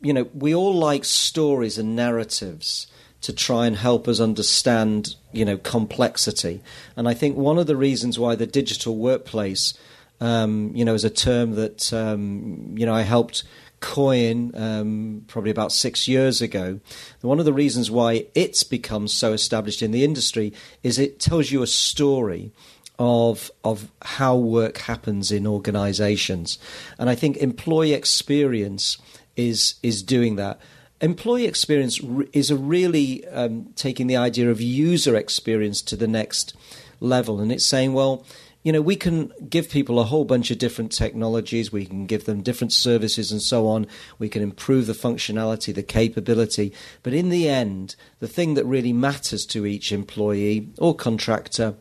you 0.00 0.12
know 0.12 0.28
we 0.34 0.54
all 0.54 0.74
like 0.74 1.04
stories 1.04 1.78
and 1.78 1.96
narratives 1.96 2.86
to 3.20 3.32
try 3.32 3.66
and 3.66 3.76
help 3.76 4.06
us 4.06 4.20
understand 4.20 5.16
you 5.32 5.44
know 5.44 5.58
complexity, 5.58 6.62
and 6.96 7.08
I 7.08 7.14
think 7.14 7.36
one 7.36 7.58
of 7.58 7.66
the 7.66 7.76
reasons 7.76 8.18
why 8.18 8.34
the 8.34 8.46
digital 8.46 8.96
workplace, 8.96 9.74
um, 10.20 10.72
you 10.74 10.84
know, 10.84 10.94
is 10.94 11.04
a 11.04 11.10
term 11.10 11.54
that 11.56 11.92
um, 11.92 12.74
you 12.76 12.86
know 12.86 12.94
I 12.94 13.02
helped 13.02 13.44
coin 13.80 14.50
um, 14.56 15.24
probably 15.28 15.50
about 15.50 15.72
six 15.72 16.08
years 16.08 16.42
ago. 16.42 16.80
One 17.20 17.38
of 17.38 17.44
the 17.44 17.52
reasons 17.52 17.90
why 17.90 18.26
it's 18.34 18.62
become 18.62 19.08
so 19.08 19.32
established 19.32 19.82
in 19.82 19.92
the 19.92 20.04
industry 20.04 20.52
is 20.82 20.98
it 20.98 21.20
tells 21.20 21.50
you 21.50 21.62
a 21.62 21.66
story 21.66 22.52
of 22.98 23.50
of 23.62 23.90
how 24.02 24.36
work 24.36 24.78
happens 24.78 25.30
in 25.30 25.46
organizations 25.46 26.58
and 26.98 27.08
i 27.08 27.14
think 27.14 27.36
employee 27.36 27.92
experience 27.92 28.98
is 29.38 29.76
is 29.82 30.02
doing 30.02 30.36
that. 30.36 30.60
Employee 31.00 31.46
experience 31.46 32.00
is 32.32 32.50
a 32.50 32.56
really 32.56 33.26
um, 33.28 33.72
taking 33.76 34.08
the 34.08 34.16
idea 34.16 34.50
of 34.50 34.60
user 34.60 35.14
experience 35.14 35.80
to 35.82 35.96
the 35.96 36.08
next 36.08 36.54
level. 37.00 37.40
And 37.40 37.52
it's 37.52 37.64
saying 37.64 37.94
well 37.94 38.26
you 38.64 38.72
know 38.72 38.82
we 38.82 38.96
can 38.96 39.32
give 39.48 39.70
people 39.70 40.00
a 40.00 40.04
whole 40.04 40.24
bunch 40.24 40.50
of 40.50 40.58
different 40.58 40.90
technologies. 40.90 41.72
We 41.72 41.86
can 41.86 42.06
give 42.06 42.24
them 42.24 42.42
different 42.42 42.72
services 42.72 43.30
and 43.30 43.40
so 43.40 43.68
on. 43.68 43.86
We 44.18 44.28
can 44.28 44.42
improve 44.42 44.86
the 44.88 44.92
functionality 44.92 45.72
the 45.72 45.84
capability. 45.84 46.74
But 47.04 47.14
in 47.14 47.28
the 47.28 47.48
end 47.48 47.94
the 48.18 48.28
thing 48.28 48.54
that 48.54 48.66
really 48.66 48.92
matters 48.92 49.46
to 49.46 49.64
each 49.64 49.92
employee 49.92 50.68
or 50.78 50.94
contractor 50.94 51.76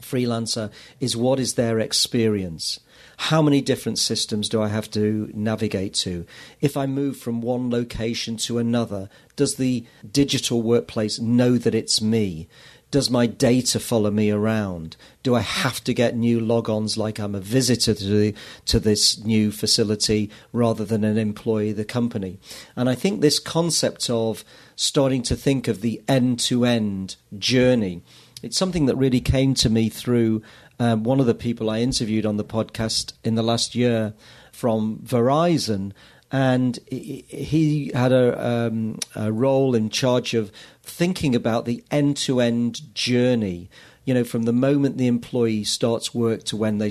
freelancer 0.00 0.70
is 1.00 1.16
what 1.16 1.40
is 1.40 1.54
their 1.54 1.80
experience? 1.80 2.78
How 3.16 3.42
many 3.42 3.60
different 3.60 3.98
systems 3.98 4.48
do 4.48 4.60
I 4.60 4.68
have 4.68 4.90
to 4.92 5.30
navigate 5.34 5.94
to? 5.94 6.26
If 6.60 6.76
I 6.76 6.86
move 6.86 7.16
from 7.16 7.40
one 7.40 7.70
location 7.70 8.36
to 8.38 8.58
another, 8.58 9.08
does 9.36 9.56
the 9.56 9.84
digital 10.10 10.62
workplace 10.62 11.18
know 11.18 11.56
that 11.58 11.74
it's 11.74 12.00
me? 12.00 12.48
Does 12.90 13.10
my 13.10 13.26
data 13.26 13.80
follow 13.80 14.12
me 14.12 14.30
around? 14.30 14.96
Do 15.24 15.34
I 15.34 15.40
have 15.40 15.82
to 15.82 15.92
get 15.92 16.16
new 16.16 16.38
logons 16.38 16.96
like 16.96 17.18
I'm 17.18 17.34
a 17.34 17.40
visitor 17.40 17.92
to, 17.92 18.04
the, 18.04 18.34
to 18.66 18.78
this 18.78 19.24
new 19.24 19.50
facility 19.50 20.30
rather 20.52 20.84
than 20.84 21.02
an 21.02 21.18
employee 21.18 21.70
of 21.70 21.76
the 21.76 21.84
company? 21.84 22.38
And 22.76 22.88
I 22.88 22.94
think 22.94 23.20
this 23.20 23.40
concept 23.40 24.08
of 24.10 24.44
starting 24.76 25.22
to 25.24 25.34
think 25.34 25.66
of 25.66 25.80
the 25.80 26.02
end 26.06 26.38
to 26.40 26.64
end 26.64 27.16
journey 27.36 28.02
it's 28.44 28.58
something 28.58 28.84
that 28.86 28.96
really 28.96 29.22
came 29.22 29.54
to 29.54 29.70
me 29.70 29.88
through 29.88 30.42
um, 30.78 31.04
one 31.04 31.20
of 31.20 31.26
the 31.26 31.34
people 31.34 31.70
I 31.70 31.80
interviewed 31.80 32.26
on 32.26 32.36
the 32.36 32.44
podcast 32.44 33.12
in 33.22 33.34
the 33.34 33.42
last 33.42 33.74
year 33.74 34.14
from 34.52 34.98
Verizon. 35.04 35.92
And 36.32 36.78
he 36.88 37.92
had 37.94 38.10
a, 38.10 38.66
um, 38.66 38.98
a 39.14 39.30
role 39.30 39.74
in 39.74 39.88
charge 39.88 40.34
of 40.34 40.50
thinking 40.82 41.34
about 41.34 41.64
the 41.64 41.84
end 41.90 42.16
to 42.18 42.40
end 42.40 42.94
journey, 42.94 43.70
you 44.04 44.14
know, 44.14 44.24
from 44.24 44.42
the 44.42 44.52
moment 44.52 44.98
the 44.98 45.06
employee 45.06 45.64
starts 45.64 46.14
work 46.14 46.42
to 46.44 46.56
when 46.56 46.78
they, 46.78 46.90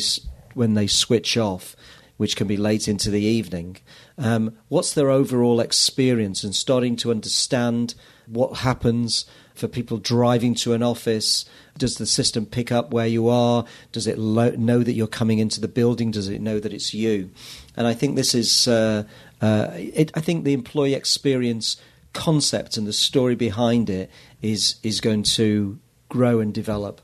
when 0.53 0.75
they 0.75 0.87
switch 0.87 1.35
off 1.35 1.75
which 2.17 2.35
can 2.35 2.47
be 2.47 2.57
late 2.57 2.87
into 2.87 3.09
the 3.09 3.21
evening. 3.21 3.77
Um, 4.17 4.55
what's 4.69 4.93
their 4.93 5.09
overall 5.09 5.59
experience 5.59 6.43
and 6.43 6.55
starting 6.55 6.95
to 6.97 7.11
understand 7.11 7.95
what 8.27 8.59
happens 8.59 9.25
for 9.53 9.67
people 9.67 9.97
driving 9.97 10.55
to 10.55 10.73
an 10.73 10.83
office? 10.83 11.45
Does 11.77 11.95
the 11.95 12.05
system 12.05 12.45
pick 12.45 12.71
up 12.71 12.91
where 12.91 13.07
you 13.07 13.29
are? 13.29 13.65
Does 13.91 14.07
it 14.07 14.17
lo- 14.17 14.55
know 14.57 14.83
that 14.83 14.93
you're 14.93 15.07
coming 15.07 15.39
into 15.39 15.59
the 15.59 15.67
building? 15.67 16.11
Does 16.11 16.29
it 16.29 16.41
know 16.41 16.59
that 16.59 16.73
it's 16.73 16.93
you? 16.93 17.31
And 17.75 17.87
I 17.87 17.93
think 17.93 18.15
this 18.15 18.35
is, 18.35 18.67
uh, 18.67 19.03
uh, 19.41 19.71
it, 19.73 20.11
I 20.13 20.21
think 20.21 20.43
the 20.43 20.53
employee 20.53 20.93
experience 20.93 21.77
concept 22.13 22.77
and 22.77 22.85
the 22.85 22.93
story 22.93 23.35
behind 23.35 23.89
it 23.89 24.11
is 24.41 24.75
is 24.83 25.01
going 25.01 25.23
to 25.23 25.79
grow 26.09 26.39
and 26.39 26.53
develop. 26.53 27.01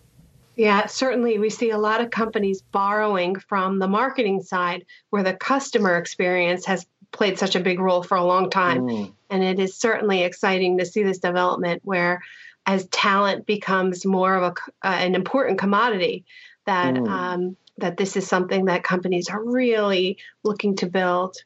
Yeah, 0.55 0.88
certainly. 0.88 1.39
We 1.39 1.49
see 1.49 1.71
a 1.71 1.77
lot 1.77 2.01
of 2.01 2.11
companies 2.11 2.61
borrowing 2.61 3.39
from 3.39 3.79
the 3.79 3.88
marketing 3.88 4.43
side 4.43 4.85
where 5.09 5.23
the 5.23 5.33
customer 5.33 5.95
experience 5.95 6.65
has 6.65 6.85
played 7.11 7.39
such 7.39 7.55
a 7.55 7.59
big 7.59 7.79
role 7.79 8.03
for 8.03 8.17
a 8.17 8.23
long 8.23 8.49
time. 8.49 8.81
Mm. 8.81 9.13
And 9.29 9.43
it 9.43 9.59
is 9.59 9.75
certainly 9.77 10.23
exciting 10.23 10.77
to 10.77 10.85
see 10.85 11.01
this 11.01 11.19
development 11.19 11.81
where, 11.85 12.21
as 12.65 12.85
talent 12.87 13.45
becomes 13.45 14.05
more 14.05 14.35
of 14.35 14.43
a, 14.43 14.87
uh, 14.87 14.91
an 14.91 15.15
important 15.15 15.59
commodity, 15.59 16.25
that 16.65 16.93
mm. 16.93 17.09
um, 17.09 17.57
that 17.77 17.97
this 17.97 18.15
is 18.15 18.27
something 18.27 18.65
that 18.65 18.83
companies 18.83 19.29
are 19.29 19.43
really 19.43 20.17
looking 20.43 20.75
to 20.77 20.87
build. 20.87 21.37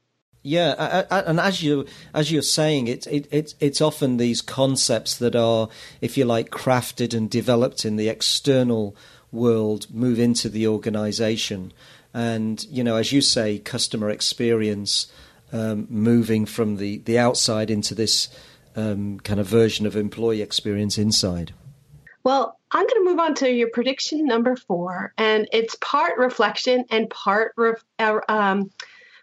Yeah, 0.42 1.06
I, 1.10 1.20
I, 1.20 1.22
and 1.22 1.40
as 1.40 1.64
you 1.64 1.86
as 2.14 2.32
you're 2.32 2.42
saying, 2.42 2.88
it's 2.88 3.08
it, 3.08 3.28
it, 3.32 3.54
it's 3.62 3.80
often 3.80 4.18
these 4.18 4.42
concepts 4.42 5.16
that 5.18 5.36
are, 5.36 5.70
if 6.02 6.18
you 6.18 6.26
like, 6.26 6.50
crafted 6.50 7.14
and 7.14 7.30
developed 7.30 7.86
in 7.86 7.96
the 7.96 8.10
external 8.10 8.96
world 9.32 9.88
move 9.90 10.20
into 10.20 10.50
the 10.50 10.68
organisation, 10.68 11.72
and 12.14 12.66
you 12.66 12.84
know, 12.84 12.98
as 12.98 13.14
you 13.14 13.22
say, 13.22 13.58
customer 13.58 14.10
experience 14.10 15.08
um, 15.54 15.88
moving 15.90 16.46
from 16.46 16.78
the, 16.78 16.98
the 17.00 17.18
outside 17.18 17.70
into 17.70 17.96
this 17.96 18.28
um, 18.76 19.20
kind 19.20 19.40
of 19.40 19.48
version 19.48 19.86
of 19.86 19.96
employee 19.96 20.42
experience 20.42 20.98
inside? 20.98 21.54
Well, 22.24 22.58
I'm 22.72 22.88
going 22.88 23.04
to 23.04 23.10
move 23.10 23.20
on 23.20 23.36
to 23.36 23.52
your 23.52 23.70
prediction 23.70 24.26
number 24.26 24.56
four, 24.56 25.14
and 25.18 25.48
it's 25.52 25.76
part 25.82 26.18
reflection 26.18 26.86
and 26.90 27.10
part 27.10 27.54
ref, 27.58 27.84
uh, 28.00 28.20
um, 28.30 28.72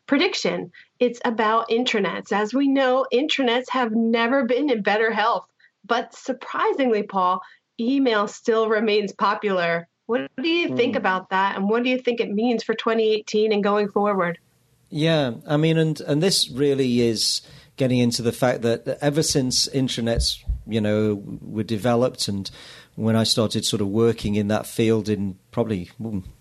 prediction. 0.07 0.71
It's 0.99 1.21
about 1.25 1.71
intranets. 1.71 2.31
As 2.31 2.53
we 2.53 2.69
know, 2.69 3.07
intranets 3.13 3.71
have 3.71 3.93
never 3.93 4.45
been 4.45 4.71
in 4.71 4.83
better 4.83 5.11
health, 5.11 5.47
but 5.85 6.15
surprisingly, 6.15 7.03
Paul, 7.03 7.41
email 7.81 8.29
still 8.29 8.69
remains 8.69 9.13
popular. 9.13 9.89
What 10.07 10.31
do 10.41 10.49
you 10.49 10.71
mm. 10.71 10.77
think 10.77 10.95
about 10.95 11.31
that, 11.31 11.57
and 11.57 11.71
what 11.71 11.83
do 11.83 11.89
you 11.89 11.99
think 11.99 12.21
it 12.21 12.31
means 12.31 12.63
for 12.63 12.75
2018 12.75 13.53
and 13.53 13.65
going 13.65 13.89
forward? 13.89 14.39
Yeah, 14.91 15.35
I 15.47 15.57
mean, 15.57 15.79
and 15.79 16.01
and 16.03 16.23
this 16.23 16.51
really 16.51 17.01
is 17.01 17.43
getting 17.81 17.99
into 17.99 18.21
the 18.21 18.31
fact 18.31 18.61
that 18.61 18.99
ever 19.01 19.23
since 19.23 19.67
intranets, 19.69 20.45
you 20.67 20.83
know, 20.83 21.23
were 21.41 21.65
developed, 21.65 22.29
and 22.29 22.51
when 22.95 23.17
I 23.17 23.25
started 23.25 23.65
sort 23.65 23.81
of 23.81 23.89
working 23.89 24.35
in 24.35 24.49
that 24.49 24.67
field 24.67 25.09
in 25.09 25.39
probably 25.51 25.89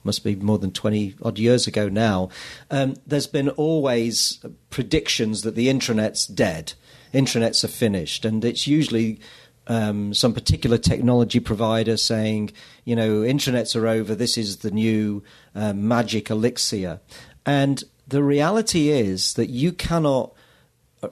must 0.04 0.26
be 0.26 0.36
more 0.36 0.60
than 0.60 0.74
twenty 0.74 1.16
odd 1.22 1.40
years 1.40 1.66
ago 1.66 1.88
now, 1.88 2.28
um, 2.70 2.96
there's 3.08 3.26
been 3.26 3.48
always 3.48 4.44
predictions 4.70 5.44
that 5.44 5.56
the 5.56 5.70
intranet's 5.70 6.28
dead, 6.28 6.74
intranets 7.14 7.64
are 7.64 7.70
finished, 7.70 8.26
and 8.26 8.44
it's 8.44 8.68
usually 8.68 9.22
um, 9.68 10.14
some 10.14 10.34
particular 10.34 10.78
technology 10.78 11.40
provider 11.40 11.96
saying, 11.96 12.52
you 12.84 12.98
know, 12.98 13.22
intranets 13.22 13.78
are 13.78 13.88
over. 13.88 14.14
This 14.14 14.38
is 14.38 14.58
the 14.58 14.72
new 14.72 15.24
uh, 15.56 15.72
magic 15.72 16.30
elixir, 16.30 17.00
and 17.46 17.82
the 18.06 18.24
reality 18.24 18.90
is 18.90 19.36
that 19.36 19.50
you 19.50 19.72
cannot 19.72 20.34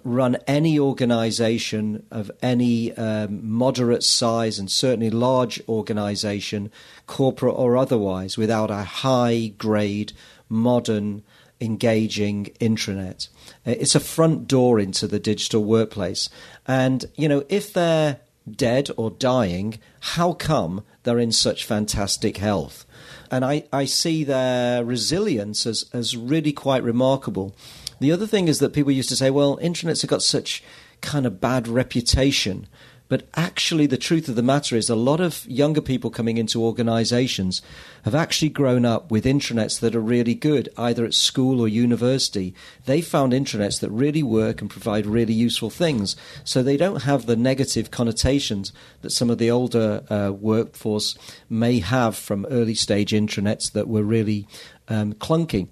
run 0.03 0.38
any 0.48 0.79
organization 0.79 2.06
of 2.12 2.32
any 2.41 2.94
um, 2.94 3.48
moderate 3.48 4.03
size 4.03 4.60
and 4.60 4.70
certainly 4.70 5.10
large 5.10 5.62
organization, 5.67 6.72
corporate 7.06 7.56
or 7.56 7.77
otherwise, 7.77 8.38
without 8.38 8.70
a 8.70 8.84
high 8.84 9.53
grade, 9.58 10.13
modern, 10.50 11.24
engaging 11.60 12.46
intranet. 12.60 13.29
It's 13.65 13.96
a 13.96 14.00
front 14.00 14.48
door 14.48 14.79
into 14.79 15.08
the 15.08 15.20
digital 15.20 15.63
workplace. 15.63 16.29
And, 16.67 17.06
you 17.15 17.27
know, 17.27 17.44
if 17.50 17.74
they're 17.74 18.20
dead 18.50 18.89
or 18.98 19.12
dying, 19.12 19.79
how 20.00 20.34
come 20.34 20.84
they're 21.03 21.20
in 21.20 21.32
such 21.32 21.65
fantastic 21.65 22.38
health? 22.38 22.86
and 23.32 23.44
I, 23.44 23.63
I 23.72 23.86
see 23.86 24.24
their 24.24 24.84
resilience 24.84 25.65
as, 25.65 25.86
as 25.94 26.15
really 26.15 26.53
quite 26.53 26.84
remarkable. 26.84 27.56
The 28.00 28.12
other 28.12 28.27
thing 28.27 28.48
is 28.48 28.60
that 28.60 28.74
people 28.74 28.92
used 28.92 29.10
to 29.10 29.16
say, 29.16 29.30
well, 29.30 29.58
intranets 29.58 30.01
have 30.01 30.10
got 30.10 30.22
such 30.22 30.63
kind 31.01 31.25
of 31.25 31.42
bad 31.42 31.68
reputation. 31.68 32.68
But 33.10 33.27
actually, 33.36 33.86
the 33.86 33.98
truth 33.98 34.27
of 34.27 34.36
the 34.36 34.44
matter 34.44 34.75
is, 34.75 34.89
a 34.89 34.96
lot 34.96 35.22
of 35.22 35.46
younger 35.48 35.80
people 35.80 36.10
coming 36.10 36.38
into 36.38 36.62
organizations 36.62 37.62
have 38.04 38.13
actually 38.13 38.50
grown 38.50 38.86
up 38.86 39.12
with 39.12 39.24
intranets 39.24 39.80
that 39.80 39.96
are 39.96 40.01
really 40.01 40.36
good, 40.36 40.68
either 40.77 41.06
at 41.06 41.13
school 41.13 41.62
or 41.62 41.70
university. 41.70 42.54
They 42.86 43.01
found 43.01 43.32
intranets 43.32 43.80
that 43.80 43.92
really 43.92 44.24
work 44.24 44.60
and 44.60 44.70
provide 44.70 45.06
really 45.06 45.34
useful 45.34 45.70
things. 45.70 46.18
So 46.44 46.62
they 46.62 46.75
don't 46.75 47.04
have 47.04 47.25
the 47.25 47.38
negative 47.38 47.92
connotations 47.92 48.74
that 49.01 49.12
some 49.12 49.30
of 49.30 49.38
the 49.38 49.51
older 49.51 50.04
uh, 50.10 50.34
workforce 50.34 51.18
may 51.50 51.80
have 51.80 52.18
from 52.18 52.46
early 52.50 52.75
stage 52.75 53.12
intranets 53.12 53.72
that 53.72 53.88
were 53.88 54.04
really 54.04 54.48
um, 54.89 55.13
clunky. 55.13 55.70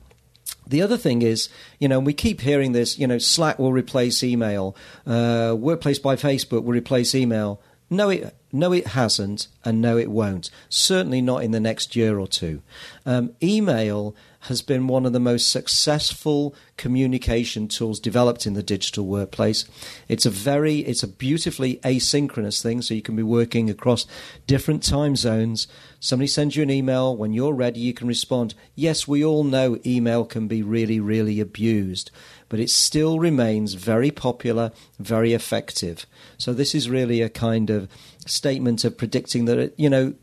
The 0.68 0.82
other 0.82 0.98
thing 0.98 1.22
is, 1.22 1.50
you 1.80 1.88
know, 1.88 2.00
we 2.00 2.14
keep 2.14 2.42
hearing 2.42 2.72
this, 2.72 2.98
you 2.98 3.08
know, 3.08 3.18
Slack 3.18 3.60
will 3.60 3.74
replace 3.74 4.24
email, 4.24 4.76
uh, 5.06 5.56
Workplace 5.58 6.00
by 6.00 6.16
Facebook 6.16 6.64
will 6.64 6.74
replace 6.74 7.14
email. 7.14 7.62
No, 7.90 8.10
it 8.10 8.36
no, 8.56 8.72
it 8.72 8.88
hasn't, 8.88 9.48
and 9.64 9.82
no, 9.82 9.98
it 9.98 10.10
won't. 10.10 10.50
Certainly 10.70 11.22
not 11.22 11.44
in 11.44 11.52
the 11.52 11.60
next 11.60 11.96
year 11.96 12.18
or 12.18 12.28
two. 12.28 12.62
Um, 13.06 13.34
email 13.44 14.16
has 14.42 14.62
been 14.62 14.88
one 14.88 15.06
of 15.06 15.14
the 15.14 15.20
most 15.20 15.50
successful 15.50 16.54
communication 16.78 17.68
tools 17.68 18.00
developed 18.00 18.46
in 18.46 18.54
the 18.54 18.62
digital 18.62 19.06
workplace. 19.06 19.66
It's 20.08 20.26
a 20.26 20.30
very, 20.30 20.80
it's 20.80 21.02
a 21.02 21.08
beautifully 21.08 21.78
asynchronous 21.78 22.62
thing, 22.62 22.82
so 22.82 22.94
you 22.94 23.02
can 23.02 23.16
be 23.16 23.24
working 23.24 23.70
across 23.70 24.06
different 24.46 24.84
time 24.84 25.16
zones. 25.16 25.68
Somebody 26.00 26.28
sends 26.28 26.56
you 26.56 26.62
an 26.62 26.70
email. 26.70 27.16
When 27.16 27.34
you're 27.34 27.54
ready, 27.54 27.80
you 27.80 27.94
can 27.94 28.08
respond. 28.08 28.54
Yes, 28.76 29.08
we 29.08 29.26
all 29.26 29.44
know 29.44 29.80
email 29.84 30.26
can 30.26 30.48
be 30.48 30.62
really, 30.62 31.00
really 31.00 31.40
abused, 31.40 32.12
but 32.50 32.60
it 32.60 32.70
still 32.70 33.20
remains 33.20 33.74
very 33.74 34.12
popular, 34.12 34.72
very 35.00 35.34
effective. 35.34 36.06
So 36.38 36.54
this 36.54 36.76
is 36.76 36.90
really 36.90 37.22
a 37.22 37.30
kind 37.30 37.70
of 37.70 37.90
statement 38.26 38.84
of 38.84 38.98
predicting 38.98 39.46
that 39.46 39.74
you 39.78 39.90
know 39.90 40.14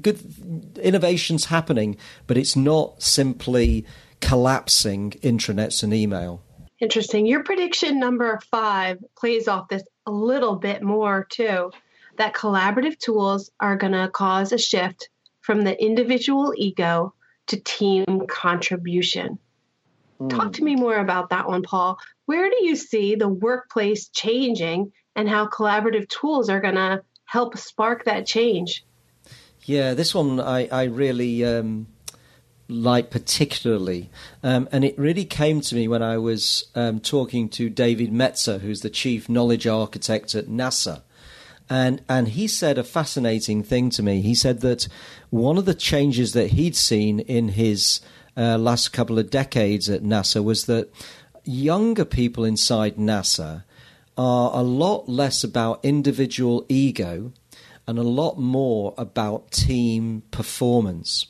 good 0.00 0.20
innovations 0.80 1.46
happening, 1.46 1.96
but 2.26 2.36
it's 2.36 2.56
not 2.56 3.02
simply 3.02 3.84
collapsing 4.20 5.12
intranets 5.22 5.82
and 5.82 5.94
email. 5.94 6.42
Interesting. 6.80 7.26
Your 7.26 7.42
prediction 7.42 7.98
number 7.98 8.38
five 8.50 8.98
plays 9.16 9.48
off 9.48 9.68
this 9.68 9.82
a 10.06 10.12
little 10.12 10.56
bit 10.56 10.82
more 10.82 11.26
too. 11.28 11.72
That 12.16 12.34
collaborative 12.34 12.98
tools 12.98 13.50
are 13.60 13.76
going 13.76 13.92
to 13.92 14.08
cause 14.08 14.52
a 14.52 14.58
shift 14.58 15.08
from 15.40 15.62
the 15.62 15.80
individual 15.82 16.52
ego 16.56 17.14
to 17.48 17.60
team 17.60 18.26
contribution. 18.28 19.38
Mm. 20.20 20.30
Talk 20.30 20.52
to 20.54 20.64
me 20.64 20.76
more 20.76 20.98
about 20.98 21.30
that 21.30 21.48
one, 21.48 21.62
Paul. 21.62 21.98
Where 22.26 22.48
do 22.50 22.64
you 22.64 22.76
see 22.76 23.14
the 23.14 23.28
workplace 23.28 24.08
changing 24.08 24.92
and 25.14 25.28
how 25.28 25.46
collaborative 25.48 26.08
tools 26.08 26.48
are 26.48 26.60
going 26.60 26.76
to 26.76 27.02
help 27.28 27.56
spark 27.58 28.04
that 28.04 28.26
change. 28.26 28.84
Yeah, 29.64 29.94
this 29.94 30.14
one 30.14 30.40
I, 30.40 30.66
I 30.68 30.84
really 30.84 31.44
um, 31.44 31.88
like 32.68 33.10
particularly. 33.10 34.10
Um, 34.42 34.68
and 34.72 34.82
it 34.82 34.98
really 34.98 35.26
came 35.26 35.60
to 35.60 35.74
me 35.74 35.88
when 35.88 36.02
I 36.02 36.16
was 36.16 36.68
um, 36.74 37.00
talking 37.00 37.50
to 37.50 37.68
David 37.68 38.10
Meza, 38.10 38.60
who's 38.60 38.80
the 38.80 38.90
chief 38.90 39.28
knowledge 39.28 39.66
architect 39.66 40.34
at 40.34 40.46
NASA. 40.46 41.02
And, 41.68 42.00
and 42.08 42.28
he 42.28 42.48
said 42.48 42.78
a 42.78 42.84
fascinating 42.84 43.62
thing 43.62 43.90
to 43.90 44.02
me. 44.02 44.22
He 44.22 44.34
said 44.34 44.62
that 44.62 44.88
one 45.28 45.58
of 45.58 45.66
the 45.66 45.74
changes 45.74 46.32
that 46.32 46.52
he'd 46.52 46.74
seen 46.76 47.20
in 47.20 47.48
his 47.48 48.00
uh, 48.38 48.56
last 48.56 48.92
couple 48.92 49.18
of 49.18 49.30
decades 49.30 49.90
at 49.90 50.02
NASA 50.02 50.42
was 50.42 50.66
that 50.66 50.88
younger 51.44 52.04
people 52.04 52.44
inside 52.44 52.96
NASA 52.96 53.64
are 54.16 54.50
a 54.54 54.62
lot 54.62 55.08
less 55.08 55.42
about 55.42 55.84
individual 55.84 56.64
ego 56.68 57.32
and 57.86 57.98
a 57.98 58.02
lot 58.02 58.38
more 58.38 58.94
about 58.96 59.50
team 59.50 60.22
performance. 60.30 61.26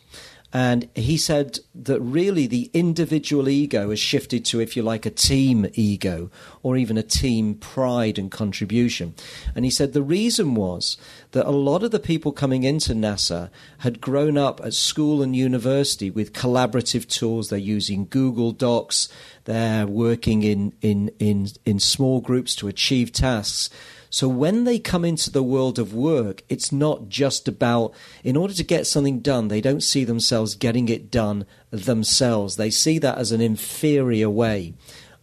And 0.50 0.88
he 0.94 1.18
said 1.18 1.58
that 1.74 2.00
really 2.00 2.46
the 2.46 2.70
individual 2.72 3.50
ego 3.50 3.90
has 3.90 4.00
shifted 4.00 4.46
to, 4.46 4.60
if 4.60 4.76
you 4.76 4.82
like, 4.82 5.04
a 5.04 5.10
team 5.10 5.66
ego 5.74 6.30
or 6.62 6.78
even 6.78 6.96
a 6.96 7.02
team 7.02 7.54
pride 7.54 8.18
and 8.18 8.30
contribution. 8.30 9.14
And 9.54 9.66
he 9.66 9.70
said 9.70 9.92
the 9.92 10.02
reason 10.02 10.54
was 10.54 10.96
that 11.32 11.46
a 11.46 11.50
lot 11.50 11.82
of 11.82 11.90
the 11.90 12.00
people 12.00 12.32
coming 12.32 12.64
into 12.64 12.94
NASA 12.94 13.50
had 13.78 14.00
grown 14.00 14.38
up 14.38 14.60
at 14.64 14.72
school 14.72 15.22
and 15.22 15.36
university 15.36 16.10
with 16.10 16.32
collaborative 16.32 17.06
tools. 17.06 17.50
They're 17.50 17.58
using 17.58 18.06
Google 18.08 18.52
Docs, 18.52 19.10
they're 19.44 19.86
working 19.86 20.44
in, 20.44 20.72
in, 20.80 21.10
in, 21.18 21.48
in 21.66 21.78
small 21.78 22.22
groups 22.22 22.54
to 22.56 22.68
achieve 22.68 23.12
tasks. 23.12 23.68
So 24.10 24.28
when 24.28 24.64
they 24.64 24.78
come 24.78 25.04
into 25.04 25.30
the 25.30 25.42
world 25.42 25.78
of 25.78 25.94
work, 25.94 26.42
it's 26.48 26.72
not 26.72 27.08
just 27.08 27.46
about, 27.46 27.92
in 28.24 28.36
order 28.36 28.54
to 28.54 28.64
get 28.64 28.86
something 28.86 29.20
done, 29.20 29.48
they 29.48 29.60
don't 29.60 29.82
see 29.82 30.04
themselves 30.04 30.54
getting 30.54 30.88
it 30.88 31.10
done 31.10 31.46
themselves. 31.70 32.56
They 32.56 32.70
see 32.70 32.98
that 32.98 33.18
as 33.18 33.32
an 33.32 33.40
inferior 33.40 34.30
way 34.30 34.74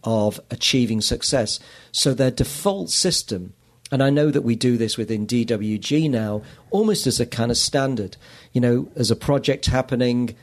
of 0.04 0.40
achieving 0.50 1.00
success. 1.00 1.58
So 1.90 2.14
their 2.14 2.30
default 2.30 2.90
system, 2.90 3.54
and 3.90 4.02
I 4.02 4.10
know 4.10 4.30
that 4.30 4.42
we 4.42 4.54
do 4.54 4.76
this 4.76 4.96
within 4.96 5.26
DWG 5.26 6.08
now, 6.08 6.42
almost 6.70 7.06
as 7.06 7.18
a 7.18 7.26
kind 7.26 7.50
of 7.50 7.56
standard. 7.56 8.16
You 8.52 8.60
know, 8.60 8.88
as 8.94 9.10
a 9.10 9.16
project 9.16 9.66
happening, 9.66 10.36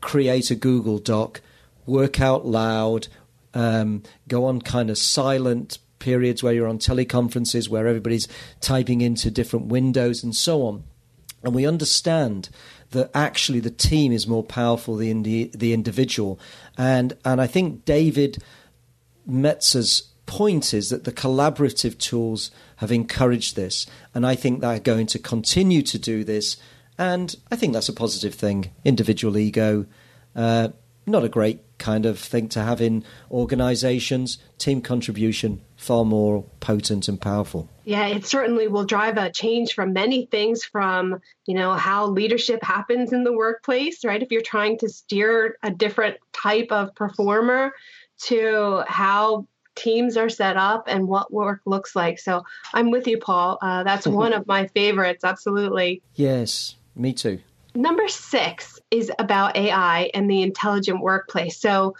create 0.00 0.50
a 0.50 0.54
Google 0.54 0.98
Doc, 0.98 1.40
work 1.84 2.20
out 2.20 2.46
loud, 2.46 3.08
um, 3.54 4.02
go 4.28 4.44
on 4.44 4.60
kind 4.60 4.88
of 4.88 4.98
silent 4.98 5.78
periods 6.02 6.42
where 6.42 6.52
you're 6.52 6.68
on 6.68 6.78
teleconferences 6.78 7.68
where 7.68 7.86
everybody's 7.86 8.28
typing 8.60 9.00
into 9.00 9.30
different 9.30 9.66
windows 9.66 10.22
and 10.22 10.34
so 10.34 10.66
on. 10.66 10.82
And 11.42 11.54
we 11.54 11.66
understand 11.66 12.50
that 12.90 13.10
actually 13.14 13.60
the 13.60 13.70
team 13.70 14.12
is 14.12 14.26
more 14.26 14.44
powerful 14.44 14.96
than 14.96 15.22
the, 15.22 15.50
the 15.54 15.72
individual. 15.72 16.38
And, 16.76 17.16
and 17.24 17.40
I 17.40 17.46
think 17.46 17.84
David 17.84 18.42
Meza's 19.26 20.08
point 20.26 20.74
is 20.74 20.90
that 20.90 21.04
the 21.04 21.12
collaborative 21.12 21.98
tools 21.98 22.50
have 22.76 22.92
encouraged 22.92 23.56
this. 23.56 23.86
And 24.14 24.26
I 24.26 24.34
think 24.34 24.60
they're 24.60 24.78
going 24.78 25.06
to 25.08 25.18
continue 25.18 25.82
to 25.82 25.98
do 25.98 26.24
this. 26.24 26.56
And 26.98 27.34
I 27.50 27.56
think 27.56 27.72
that's 27.72 27.88
a 27.88 27.94
positive 27.94 28.34
thing. 28.34 28.70
Individual 28.84 29.36
ego, 29.36 29.86
uh, 30.36 30.68
not 31.06 31.24
a 31.24 31.28
great 31.28 31.60
kind 31.78 32.06
of 32.06 32.18
thing 32.18 32.48
to 32.50 32.60
have 32.60 32.80
in 32.80 33.04
organizations. 33.30 34.38
Team 34.58 34.80
contribution, 34.80 35.60
far 35.82 36.04
more 36.04 36.44
potent 36.60 37.08
and 37.08 37.20
powerful. 37.20 37.68
Yeah, 37.84 38.06
it 38.06 38.24
certainly 38.24 38.68
will 38.68 38.84
drive 38.84 39.16
a 39.16 39.30
change 39.30 39.74
from 39.74 39.92
many 39.92 40.26
things 40.26 40.64
from, 40.64 41.20
you 41.46 41.54
know, 41.54 41.74
how 41.74 42.06
leadership 42.06 42.62
happens 42.62 43.12
in 43.12 43.24
the 43.24 43.32
workplace, 43.32 44.04
right? 44.04 44.22
If 44.22 44.30
you're 44.30 44.42
trying 44.42 44.78
to 44.78 44.88
steer 44.88 45.58
a 45.62 45.70
different 45.70 46.18
type 46.32 46.68
of 46.70 46.94
performer 46.94 47.72
to 48.24 48.84
how 48.86 49.46
teams 49.74 50.16
are 50.16 50.28
set 50.28 50.56
up 50.56 50.84
and 50.86 51.08
what 51.08 51.32
work 51.32 51.62
looks 51.64 51.96
like. 51.96 52.18
So 52.18 52.44
I'm 52.72 52.90
with 52.90 53.08
you, 53.08 53.18
Paul. 53.18 53.58
Uh, 53.60 53.82
that's 53.82 54.06
one 54.22 54.32
of 54.32 54.46
my 54.46 54.68
favorites. 54.68 55.24
Absolutely. 55.24 56.02
Yes, 56.14 56.76
me 56.94 57.12
too. 57.12 57.40
Number 57.74 58.06
six 58.06 58.78
is 58.90 59.10
about 59.18 59.56
AI 59.56 60.10
and 60.14 60.30
the 60.30 60.42
intelligent 60.42 61.00
workplace. 61.00 61.58
So, 61.58 61.94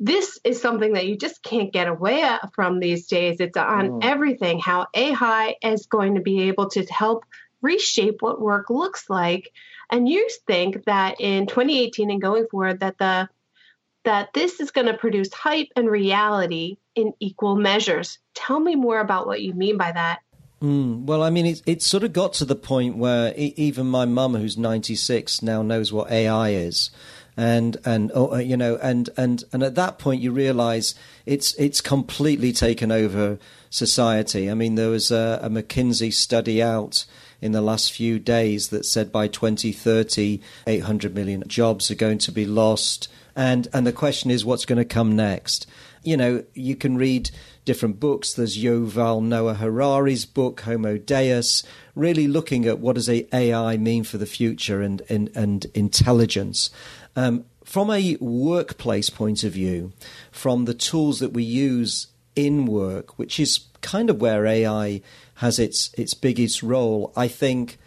this 0.00 0.38
is 0.44 0.60
something 0.60 0.94
that 0.94 1.06
you 1.06 1.16
just 1.16 1.42
can't 1.42 1.72
get 1.72 1.88
away 1.88 2.28
from 2.54 2.80
these 2.80 3.06
days. 3.06 3.36
It's 3.40 3.56
on 3.56 3.90
oh. 3.90 3.98
everything 4.02 4.58
how 4.58 4.86
AI 4.94 5.56
is 5.62 5.86
going 5.86 6.16
to 6.16 6.20
be 6.20 6.42
able 6.42 6.70
to 6.70 6.84
help 6.86 7.24
reshape 7.62 8.20
what 8.20 8.40
work 8.40 8.70
looks 8.70 9.08
like. 9.08 9.52
And 9.90 10.08
you 10.08 10.28
think 10.46 10.84
that 10.84 11.20
in 11.20 11.46
2018 11.46 12.10
and 12.10 12.20
going 12.20 12.46
forward 12.50 12.80
that 12.80 12.98
the 12.98 13.28
that 14.04 14.34
this 14.34 14.60
is 14.60 14.70
going 14.70 14.86
to 14.86 14.94
produce 14.94 15.32
hype 15.32 15.68
and 15.76 15.90
reality 15.90 16.76
in 16.94 17.14
equal 17.20 17.56
measures. 17.56 18.18
Tell 18.34 18.60
me 18.60 18.76
more 18.76 19.00
about 19.00 19.26
what 19.26 19.40
you 19.40 19.54
mean 19.54 19.78
by 19.78 19.92
that. 19.92 20.20
Mm, 20.62 21.04
well, 21.04 21.22
I 21.22 21.30
mean, 21.30 21.46
it, 21.46 21.62
it 21.66 21.82
sort 21.82 22.04
of 22.04 22.12
got 22.12 22.34
to 22.34 22.44
the 22.44 22.54
point 22.54 22.96
where 22.96 23.34
even 23.36 23.86
my 23.86 24.04
mum, 24.04 24.34
who's 24.34 24.56
96, 24.56 25.42
now 25.42 25.62
knows 25.62 25.92
what 25.92 26.10
AI 26.10 26.50
is. 26.50 26.90
And 27.36 27.76
and 27.84 28.12
oh, 28.14 28.34
uh, 28.34 28.38
you 28.38 28.56
know 28.56 28.78
and 28.80 29.10
and 29.16 29.42
and 29.52 29.64
at 29.64 29.74
that 29.74 29.98
point 29.98 30.22
you 30.22 30.30
realise 30.30 30.94
it's 31.26 31.52
it's 31.54 31.80
completely 31.80 32.52
taken 32.52 32.92
over 32.92 33.38
society. 33.70 34.48
I 34.48 34.54
mean, 34.54 34.76
there 34.76 34.88
was 34.88 35.10
a, 35.10 35.40
a 35.42 35.50
McKinsey 35.50 36.12
study 36.12 36.62
out 36.62 37.04
in 37.40 37.52
the 37.52 37.60
last 37.60 37.92
few 37.92 38.18
days 38.18 38.68
that 38.68 38.86
said 38.86 39.10
by 39.10 39.26
2030, 39.26 40.40
800 40.66 41.14
million 41.14 41.42
jobs 41.46 41.90
are 41.90 41.96
going 41.96 42.18
to 42.18 42.32
be 42.32 42.46
lost. 42.46 43.08
And 43.36 43.66
and 43.72 43.86
the 43.86 43.92
question 43.92 44.30
is, 44.30 44.44
what's 44.44 44.64
going 44.64 44.78
to 44.78 44.84
come 44.84 45.16
next? 45.16 45.66
You 46.04 46.16
know, 46.16 46.44
you 46.54 46.76
can 46.76 46.96
read 46.96 47.30
different 47.64 47.98
books. 47.98 48.34
There's 48.34 48.58
Yuval 48.58 49.22
Noah 49.22 49.54
Harari's 49.54 50.26
book, 50.26 50.60
Homo 50.60 50.98
Deus, 50.98 51.62
really 51.94 52.28
looking 52.28 52.66
at 52.66 52.78
what 52.78 52.96
does 52.96 53.08
AI 53.08 53.76
mean 53.76 54.04
for 54.04 54.18
the 54.18 54.26
future 54.26 54.82
and, 54.82 55.02
and, 55.08 55.30
and 55.34 55.66
intelligence. 55.74 56.70
Um, 57.16 57.46
from 57.64 57.90
a 57.90 58.16
workplace 58.20 59.08
point 59.10 59.42
of 59.42 59.52
view, 59.52 59.92
from 60.30 60.66
the 60.66 60.74
tools 60.74 61.20
that 61.20 61.32
we 61.32 61.42
use 61.42 62.08
in 62.36 62.66
work, 62.66 63.18
which 63.18 63.40
is 63.40 63.66
kind 63.80 64.10
of 64.10 64.20
where 64.20 64.46
AI 64.46 65.00
has 65.36 65.58
its 65.58 65.92
its 65.94 66.14
biggest 66.14 66.62
role. 66.62 67.12
I 67.16 67.28
think 67.28 67.78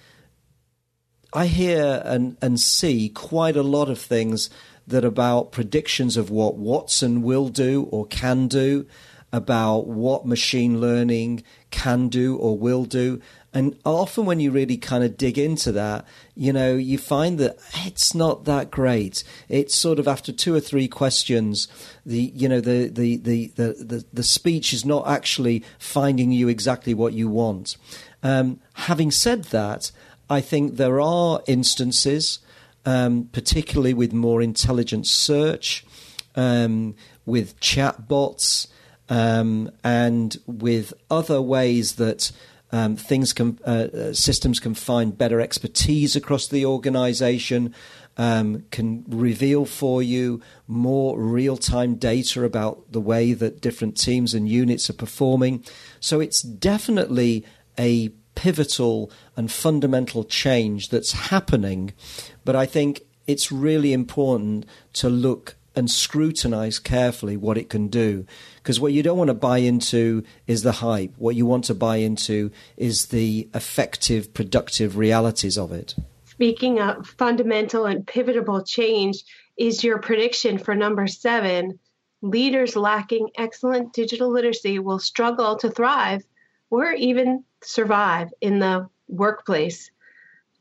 I 1.34 1.48
hear 1.48 2.02
and, 2.06 2.38
and 2.42 2.60
see 2.60 3.10
quite 3.10 3.56
a 3.56 3.64
lot 3.64 3.90
of 3.90 4.00
things 4.00 4.50
that 4.88 5.04
about 5.04 5.52
predictions 5.52 6.18
of 6.18 6.30
what 6.30 6.58
Watson 6.58 7.22
will 7.22 7.50
do 7.50 7.88
or 7.92 8.06
can 8.08 8.48
do, 8.48 8.88
about 9.34 9.88
what 9.88 10.26
machine 10.26 10.80
learning 10.80 11.44
can 11.70 12.08
do 12.08 12.38
or 12.38 12.58
will 12.58 12.86
do. 12.86 13.22
And 13.54 13.78
often 13.86 14.26
when 14.26 14.40
you 14.40 14.52
really 14.52 14.78
kind 14.78 15.04
of 15.04 15.18
dig 15.18 15.38
into 15.38 15.72
that, 15.74 16.06
you 16.36 16.54
know, 16.54 16.76
you 16.76 16.98
find 16.98 17.38
that 17.40 17.58
it's 17.86 18.14
not 18.14 18.46
that 18.46 18.72
great. 18.72 19.24
It's 19.50 19.76
sort 19.76 20.00
of 20.00 20.08
after 20.08 20.32
two 20.32 20.54
or 20.54 20.60
three 20.60 20.88
questions, 20.88 21.68
the 22.06 22.32
you 22.36 22.48
know, 22.48 22.62
the 22.62 22.88
the 22.88 23.18
the 23.18 23.48
the, 23.56 23.74
the, 23.84 24.06
the 24.14 24.24
speech 24.24 24.74
is 24.74 24.86
not 24.86 25.08
actually 25.08 25.64
finding 25.80 26.32
you 26.32 26.48
exactly 26.48 26.94
what 26.94 27.14
you 27.14 27.28
want. 27.30 27.78
Um, 28.24 28.60
having 28.74 29.12
said 29.12 29.46
that, 29.46 29.92
I 30.30 30.42
think 30.42 30.76
there 30.76 31.02
are 31.02 31.42
instances, 31.48 32.40
um, 32.88 33.28
particularly 33.34 33.94
with 33.94 34.14
more 34.14 34.42
intelligent 34.42 35.06
search, 35.06 35.86
um, 36.36 36.96
with 37.26 37.60
chatbots, 37.60 38.68
um, 39.10 39.70
and 39.84 40.38
with 40.48 40.94
other 41.12 41.42
ways 41.42 41.96
that 41.96 42.32
um, 42.72 42.96
things 42.96 43.34
can, 43.34 43.60
uh, 43.66 43.88
uh 43.94 44.14
systems 44.14 44.62
can 44.62 44.74
find 44.74 45.18
better 45.18 45.42
expertise 45.42 46.16
across 46.16 46.48
the 46.48 46.66
organization, 46.66 47.76
um, 48.16 48.64
can 48.72 49.04
reveal 49.10 49.66
for 49.66 50.02
you 50.02 50.42
more 50.66 51.20
real 51.20 51.58
time 51.58 51.96
data 51.96 52.46
about 52.46 52.90
the 52.94 53.02
way 53.02 53.34
that 53.34 53.60
different 53.60 53.98
teams 53.98 54.34
and 54.34 54.48
units 54.48 54.90
are 54.90 54.94
performing. 54.94 55.62
So 56.00 56.22
it's 56.22 56.42
definitely 56.42 57.46
a 57.78 58.14
pivotal 58.38 59.12
and 59.36 59.52
fundamental 59.52 60.24
change 60.24 60.90
that's 60.90 61.12
happening. 61.12 61.92
But 62.46 62.56
I 62.56 62.68
think 62.68 63.02
it's 63.26 63.52
really 63.52 63.94
important 63.94 64.68
to 64.94 65.10
look 65.10 65.56
and 65.76 65.90
scrutinize 65.90 66.78
carefully 66.78 67.36
what 67.36 67.58
it 67.58 67.68
can 67.68 67.88
do. 67.88 68.28
Because 68.58 68.80
what 68.80 68.94
you 68.94 69.02
don't 69.02 69.18
want 69.18 69.30
to 69.30 69.34
buy 69.34 69.58
into 69.58 70.24
is 70.46 70.62
the 70.62 70.74
hype. 70.74 71.14
What 71.18 71.36
you 71.36 71.48
want 71.48 71.66
to 71.66 71.74
buy 71.74 71.98
into 71.98 72.52
is 72.78 73.08
the 73.08 73.50
effective, 73.56 74.36
productive 74.36 74.98
realities 74.98 75.58
of 75.58 75.72
it. 75.72 75.96
Speaking 76.26 76.80
of 76.80 77.08
fundamental 77.08 77.86
and 77.86 78.06
pivotal 78.06 78.64
change, 78.64 79.24
is 79.58 79.84
your 79.84 79.98
prediction 79.98 80.60
for 80.60 80.76
number 80.76 81.08
seven 81.08 81.80
leaders 82.22 82.76
lacking 82.76 83.30
excellent 83.36 83.94
digital 83.94 84.32
literacy 84.32 84.78
will 84.78 85.00
struggle 85.00 85.56
to 85.58 85.72
thrive 85.72 86.24
or 86.70 86.92
even 86.92 87.44
survive 87.62 88.34
in 88.42 88.60
the 88.60 88.90
workplace. 89.08 89.92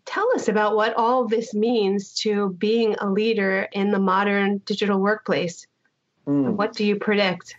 Tell 0.05 0.31
us 0.35 0.49
about 0.49 0.77
what 0.77 0.95
all 0.95 1.27
this 1.27 1.53
means 1.53 2.15
to 2.21 2.51
being 2.51 2.95
a 3.01 3.11
leader 3.11 3.69
in 3.73 3.91
the 3.91 3.99
modern 3.99 4.59
digital 4.59 5.01
workplace. 5.01 5.67
Mm. 6.27 6.53
What 6.53 6.75
do 6.75 6.85
you 6.85 6.97
predict? 6.97 7.57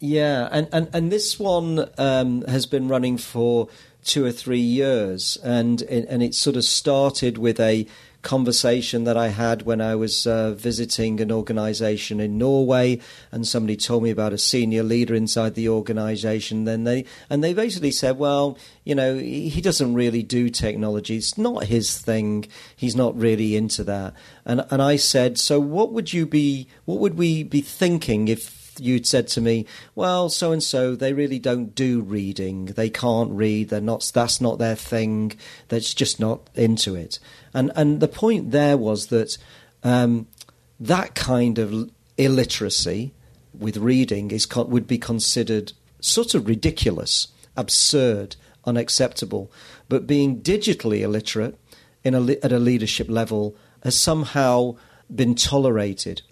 Yeah, 0.00 0.48
and, 0.50 0.68
and, 0.72 0.88
and 0.92 1.12
this 1.12 1.38
one 1.38 1.88
um, 1.98 2.42
has 2.42 2.66
been 2.66 2.88
running 2.88 3.18
for 3.18 3.68
two 4.04 4.24
or 4.24 4.32
three 4.32 4.58
years, 4.58 5.38
and 5.44 5.80
and 5.82 6.22
it 6.22 6.34
sort 6.34 6.56
of 6.56 6.64
started 6.64 7.38
with 7.38 7.60
a 7.60 7.86
conversation 8.22 9.04
that 9.04 9.16
I 9.16 9.28
had 9.28 9.62
when 9.62 9.80
I 9.80 9.94
was 9.96 10.26
uh, 10.26 10.52
visiting 10.52 11.20
an 11.20 11.30
organization 11.30 12.20
in 12.20 12.38
Norway, 12.38 13.00
and 13.30 13.46
somebody 13.46 13.76
told 13.76 14.02
me 14.02 14.10
about 14.10 14.32
a 14.32 14.38
senior 14.38 14.82
leader 14.82 15.14
inside 15.14 15.54
the 15.54 15.68
organization. 15.68 16.64
Then 16.64 16.84
they 16.84 17.04
and 17.28 17.42
they 17.42 17.52
basically 17.52 17.90
said, 17.90 18.18
"Well, 18.18 18.56
you 18.84 18.94
know, 18.94 19.18
he 19.18 19.60
doesn't 19.60 19.94
really 19.94 20.22
do 20.22 20.48
technology. 20.48 21.16
It's 21.16 21.36
not 21.36 21.64
his 21.64 21.98
thing. 21.98 22.46
He's 22.76 22.96
not 22.96 23.16
really 23.16 23.56
into 23.56 23.84
that." 23.84 24.14
And 24.44 24.64
and 24.70 24.80
I 24.80 24.96
said, 24.96 25.38
"So 25.38 25.60
what 25.60 25.92
would 25.92 26.12
you 26.12 26.26
be? 26.26 26.68
What 26.84 27.00
would 27.00 27.18
we 27.18 27.42
be 27.42 27.60
thinking 27.60 28.28
if?" 28.28 28.61
You'd 28.78 29.06
said 29.06 29.28
to 29.28 29.40
me, 29.40 29.66
"Well, 29.94 30.28
so 30.28 30.52
and 30.52 30.62
so, 30.62 30.94
they 30.94 31.12
really 31.12 31.38
don't 31.38 31.74
do 31.74 32.00
reading. 32.00 32.66
They 32.66 32.90
can't 32.90 33.30
read. 33.30 33.68
They're 33.68 33.80
not. 33.80 34.10
That's 34.14 34.40
not 34.40 34.58
their 34.58 34.76
thing. 34.76 35.32
That's 35.68 35.94
just 35.94 36.20
not 36.20 36.48
into 36.54 36.94
it." 36.94 37.18
And 37.54 37.72
and 37.74 38.00
the 38.00 38.08
point 38.08 38.50
there 38.50 38.76
was 38.76 39.06
that 39.06 39.38
um, 39.82 40.26
that 40.80 41.14
kind 41.14 41.58
of 41.58 41.90
illiteracy 42.18 43.12
with 43.58 43.76
reading 43.76 44.30
is 44.30 44.48
would 44.54 44.86
be 44.86 44.98
considered 44.98 45.72
sort 46.00 46.34
of 46.34 46.46
ridiculous, 46.46 47.28
absurd, 47.56 48.36
unacceptable. 48.64 49.50
But 49.88 50.06
being 50.06 50.40
digitally 50.40 51.00
illiterate 51.00 51.58
in 52.04 52.14
a, 52.14 52.44
at 52.44 52.52
a 52.52 52.58
leadership 52.58 53.08
level 53.08 53.56
has 53.82 53.96
somehow 53.96 54.76
been 55.14 55.34
tolerated. 55.34 56.22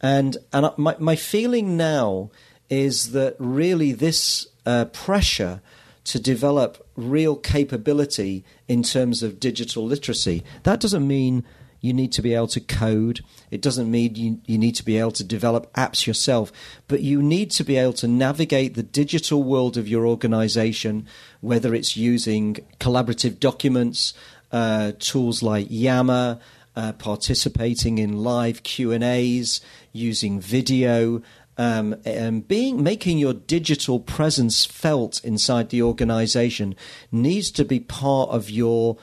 And 0.00 0.36
and 0.52 0.70
my 0.76 0.96
my 0.98 1.16
feeling 1.16 1.76
now 1.76 2.30
is 2.68 3.12
that 3.12 3.36
really 3.38 3.92
this 3.92 4.46
uh, 4.64 4.86
pressure 4.86 5.60
to 6.04 6.18
develop 6.18 6.86
real 6.96 7.36
capability 7.36 8.44
in 8.68 8.82
terms 8.82 9.22
of 9.22 9.40
digital 9.40 9.84
literacy. 9.84 10.42
That 10.62 10.80
doesn't 10.80 11.06
mean 11.06 11.44
you 11.80 11.92
need 11.92 12.12
to 12.12 12.22
be 12.22 12.34
able 12.34 12.48
to 12.48 12.60
code. 12.60 13.20
It 13.50 13.62
doesn't 13.62 13.90
mean 13.90 14.14
you, 14.14 14.40
you 14.46 14.58
need 14.58 14.74
to 14.76 14.84
be 14.84 14.98
able 14.98 15.12
to 15.12 15.24
develop 15.24 15.72
apps 15.74 16.06
yourself, 16.06 16.52
but 16.88 17.00
you 17.00 17.22
need 17.22 17.50
to 17.52 17.64
be 17.64 17.76
able 17.76 17.94
to 17.94 18.08
navigate 18.08 18.74
the 18.74 18.82
digital 18.82 19.42
world 19.42 19.76
of 19.76 19.88
your 19.88 20.06
organization, 20.06 21.06
whether 21.40 21.74
it's 21.74 21.96
using 21.96 22.58
collaborative 22.78 23.40
documents, 23.40 24.14
uh, 24.52 24.92
tools 24.98 25.42
like 25.42 25.66
Yammer, 25.70 26.38
uh, 26.80 26.92
participating 26.92 27.98
in 27.98 28.24
live 28.24 28.62
Q 28.62 28.90
and 28.90 29.04
A's, 29.04 29.60
using 29.92 30.40
video, 30.40 31.20
um, 31.58 31.94
and 32.06 32.48
being 32.48 32.82
making 32.82 33.18
your 33.18 33.34
digital 33.34 34.00
presence 34.00 34.64
felt 34.64 35.22
inside 35.22 35.68
the 35.68 35.82
organization 35.82 36.74
needs 37.12 37.50
to 37.50 37.66
be 37.66 37.80
part 37.80 38.30
of 38.30 38.48
your 38.48 38.96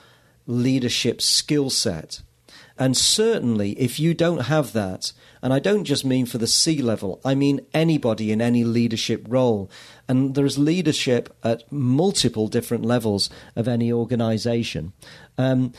leadership 0.47 1.21
skill 1.21 1.69
set. 1.69 2.21
And 2.79 2.97
certainly, 2.97 3.71
if 3.73 3.99
you 3.99 4.15
don't 4.15 4.45
have 4.45 4.73
that, 4.73 5.11
and 5.41 5.53
I 5.53 5.59
don't 5.59 5.83
just 5.83 6.05
mean 6.05 6.25
for 6.25 6.39
the 6.39 6.47
C 6.47 6.81
level, 6.81 7.19
I 7.23 7.35
mean 7.35 7.61
anybody 7.73 8.31
in 8.31 8.41
any 8.41 8.63
leadership 8.63 9.25
role. 9.27 9.69
And 10.07 10.35
there's 10.35 10.57
leadership 10.57 11.35
at 11.43 11.71
multiple 11.71 12.47
different 12.47 12.85
levels 12.85 13.29
of 13.55 13.67
any 13.67 13.91
organization. 13.91 14.93
Um, 15.37 15.73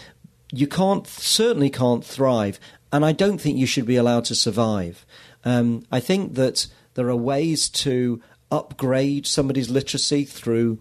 you 0.51 0.67
can't, 0.67 1.07
certainly 1.07 1.71
can't 1.71 2.05
thrive, 2.05 2.59
and 2.93 3.05
I 3.05 3.13
don't 3.13 3.39
think 3.39 3.59
you 3.59 3.67
should 3.67 3.87
be 3.87 3.97
allowed 3.97 4.25
to 4.27 4.35
survive. 4.35 5.05
Um, 5.45 5.85
I 5.93 6.01
think 6.01 6.35
that 6.35 6.67
there 6.95 7.09
are 7.09 7.17
ways 7.17 7.69
to 7.69 8.21
upgrade 8.51 9.27
somebody's 9.27 9.71
literacy 9.71 10.25
through 10.25 10.79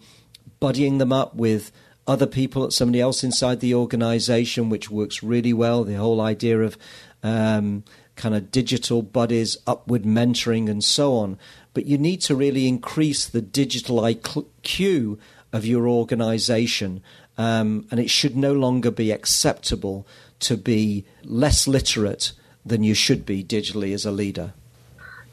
buddying 0.61 0.99
them 0.99 1.11
up 1.11 1.35
with 1.35 1.71
other 2.07 2.25
people, 2.25 2.63
at 2.63 2.71
somebody 2.73 3.01
else 3.01 3.23
inside 3.23 3.59
the 3.59 3.75
organization, 3.75 4.69
which 4.69 4.89
works 4.89 5.21
really 5.21 5.53
well. 5.53 5.83
The 5.83 5.95
whole 5.95 6.21
idea 6.21 6.61
of 6.61 6.77
um, 7.21 7.83
kind 8.15 8.33
of 8.33 8.49
digital 8.49 9.01
buddies, 9.01 9.57
upward 9.67 10.03
mentoring, 10.03 10.69
and 10.69 10.83
so 10.83 11.15
on. 11.15 11.37
But 11.73 11.85
you 11.85 11.97
need 11.97 12.21
to 12.21 12.35
really 12.35 12.67
increase 12.67 13.27
the 13.27 13.41
digital 13.41 13.97
IQ 13.97 15.19
of 15.51 15.65
your 15.65 15.87
organization. 15.87 17.03
Um, 17.37 17.87
and 17.91 17.99
it 17.99 18.09
should 18.09 18.35
no 18.35 18.53
longer 18.53 18.89
be 18.89 19.11
acceptable 19.11 20.07
to 20.39 20.57
be 20.57 21.05
less 21.23 21.67
literate 21.67 22.31
than 22.65 22.83
you 22.83 22.93
should 22.93 23.25
be 23.25 23.43
digitally 23.43 23.93
as 23.93 24.05
a 24.05 24.11
leader. 24.11 24.53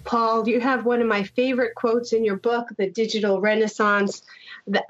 Paul, 0.04 0.46
you 0.46 0.60
have 0.60 0.84
one 0.84 1.00
of 1.00 1.06
my 1.06 1.22
favorite 1.22 1.74
quotes 1.74 2.12
in 2.12 2.24
your 2.24 2.36
book, 2.36 2.68
The 2.76 2.90
Digital 2.90 3.40
Renaissance, 3.40 4.22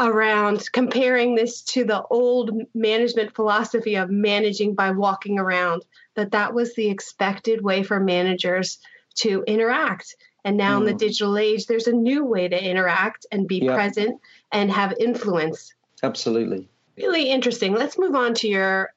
around 0.01 0.71
comparing 0.73 1.35
this 1.37 1.63
to 1.63 1.85
the 1.85 2.03
old 2.03 2.51
management 2.75 3.35
philosophy 3.35 3.95
of 3.95 4.11
managing 4.11 4.75
by 4.75 4.91
walking 4.91 5.39
around, 5.39 5.85
that 6.15 6.33
that 6.33 6.53
was 6.53 6.75
the 6.75 6.89
expected 6.89 7.63
way 7.63 7.85
for 7.85 8.01
managers 8.01 8.79
to 9.17 9.45
interact. 9.47 10.17
And 10.45 10.57
now 10.57 10.77
mm. 10.77 10.81
in 10.81 10.87
the 10.87 10.95
mm. 10.95 10.99
digital 10.99 11.39
age, 11.39 11.67
there's 11.67 11.87
a 11.87 11.93
new 11.93 12.25
way 12.25 12.49
to 12.49 12.65
interact 12.65 13.27
and 13.31 13.47
be 13.47 13.59
yep. 13.59 13.75
present 13.75 14.21
and 14.53 14.71
have 14.71 14.95
influence. 14.99 15.75
Absolutely. 16.03 16.69
Really 16.97 17.31
interesting. 17.31 17.75
Let's 17.75 17.99
move 17.99 18.15
on 18.15 18.35
to 18.35 18.49
your 18.49 18.91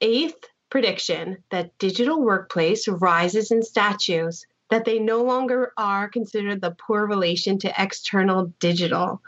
eighth 0.00 0.44
prediction 0.70 1.38
that 1.50 1.76
digital 1.78 2.22
workplace 2.22 2.86
rises 2.86 3.50
in 3.50 3.62
statues 3.62 4.46
that 4.70 4.84
they 4.84 5.00
no 5.00 5.22
longer 5.24 5.72
are 5.76 6.08
considered 6.08 6.60
the 6.60 6.70
poor 6.70 7.04
relation 7.06 7.58
to 7.58 7.82
external 7.82 8.52
digital. 8.60 9.20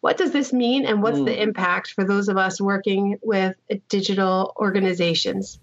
What 0.00 0.16
does 0.16 0.30
this 0.30 0.52
mean, 0.52 0.86
and 0.86 1.02
what's 1.02 1.18
mm. 1.18 1.26
the 1.26 1.34
hmm. 1.34 1.40
impact 1.40 1.90
for 1.90 2.04
those 2.04 2.28
of 2.28 2.36
us 2.36 2.60
working 2.60 3.18
with 3.20 3.56
digital 3.88 4.54
organizations? 4.56 5.58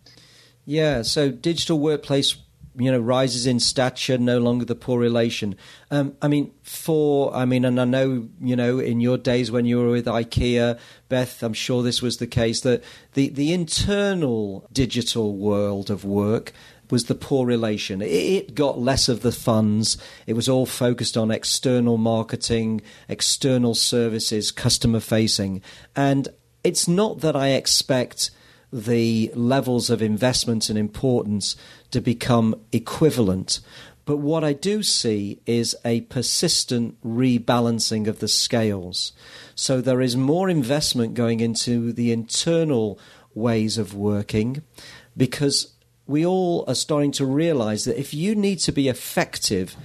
Yeah, 0.65 1.03
so 1.03 1.31
digital 1.31 1.79
workplace 1.79 2.35
you 2.77 2.91
know 2.91 2.99
rises 2.99 3.45
in 3.45 3.59
stature 3.59 4.17
no 4.17 4.39
longer 4.39 4.65
the 4.65 4.75
poor 4.75 4.99
relation 4.99 5.55
um, 5.91 6.15
i 6.21 6.27
mean 6.27 6.51
for 6.63 7.33
i 7.35 7.45
mean 7.45 7.65
and 7.65 7.79
i 7.79 7.85
know 7.85 8.27
you 8.41 8.55
know 8.55 8.79
in 8.79 8.99
your 8.99 9.17
days 9.17 9.51
when 9.51 9.65
you 9.65 9.77
were 9.77 9.89
with 9.89 10.05
ikea 10.05 10.77
beth 11.09 11.41
i'm 11.43 11.53
sure 11.53 11.83
this 11.83 12.01
was 12.01 12.17
the 12.17 12.27
case 12.27 12.61
that 12.61 12.83
the 13.13 13.29
the 13.29 13.53
internal 13.53 14.67
digital 14.71 15.35
world 15.35 15.89
of 15.89 16.03
work 16.03 16.53
was 16.91 17.05
the 17.05 17.15
poor 17.15 17.45
relation. 17.45 18.01
It 18.01 18.53
got 18.53 18.79
less 18.79 19.09
of 19.09 19.21
the 19.21 19.31
funds. 19.31 19.97
It 20.27 20.33
was 20.33 20.47
all 20.47 20.65
focused 20.65 21.17
on 21.17 21.31
external 21.31 21.97
marketing, 21.97 22.81
external 23.09 23.75
services, 23.75 24.51
customer 24.51 24.99
facing. 24.99 25.61
And 25.95 26.27
it's 26.63 26.88
not 26.88 27.21
that 27.21 27.35
I 27.35 27.49
expect 27.49 28.31
the 28.75 29.31
levels 29.35 29.89
of 29.89 30.01
investment 30.01 30.69
and 30.69 30.77
importance 30.77 31.55
to 31.91 32.01
become 32.01 32.53
equivalent. 32.73 33.61
But 34.03 34.17
what 34.17 34.43
I 34.43 34.51
do 34.51 34.83
see 34.83 35.39
is 35.45 35.77
a 35.85 36.01
persistent 36.01 37.01
rebalancing 37.01 38.07
of 38.07 38.19
the 38.19 38.27
scales. 38.27 39.13
So 39.55 39.79
there 39.79 40.01
is 40.01 40.17
more 40.17 40.49
investment 40.49 41.13
going 41.13 41.39
into 41.39 41.93
the 41.93 42.11
internal 42.11 42.99
ways 43.33 43.77
of 43.77 43.95
working 43.95 44.61
because 45.15 45.73
we 46.05 46.25
all 46.25 46.65
are 46.67 46.75
starting 46.75 47.13
to 47.13 47.25
realize 47.25 47.85
that 47.85 47.99
if 47.99 48.13
you 48.13 48.35
need 48.35 48.59
to 48.59 48.73
be 48.73 48.89
effective 48.89 49.75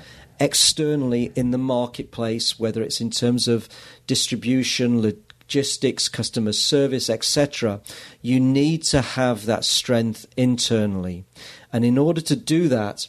externally 0.40 1.32
in 1.36 1.52
the 1.52 1.58
marketplace, 1.58 2.58
whether 2.58 2.82
it's 2.82 3.00
in 3.00 3.10
terms 3.10 3.46
of 3.46 3.68
distribution, 4.06 5.00
logistics, 5.50 6.08
customer 6.08 6.52
service, 6.52 7.10
etc., 7.10 7.80
you 8.22 8.38
need 8.38 8.84
to 8.84 9.02
have 9.02 9.46
that 9.46 9.64
strength 9.64 10.24
internally. 10.36 11.24
And 11.72 11.84
in 11.84 11.98
order 11.98 12.20
to 12.20 12.36
do 12.36 12.68
that, 12.68 13.08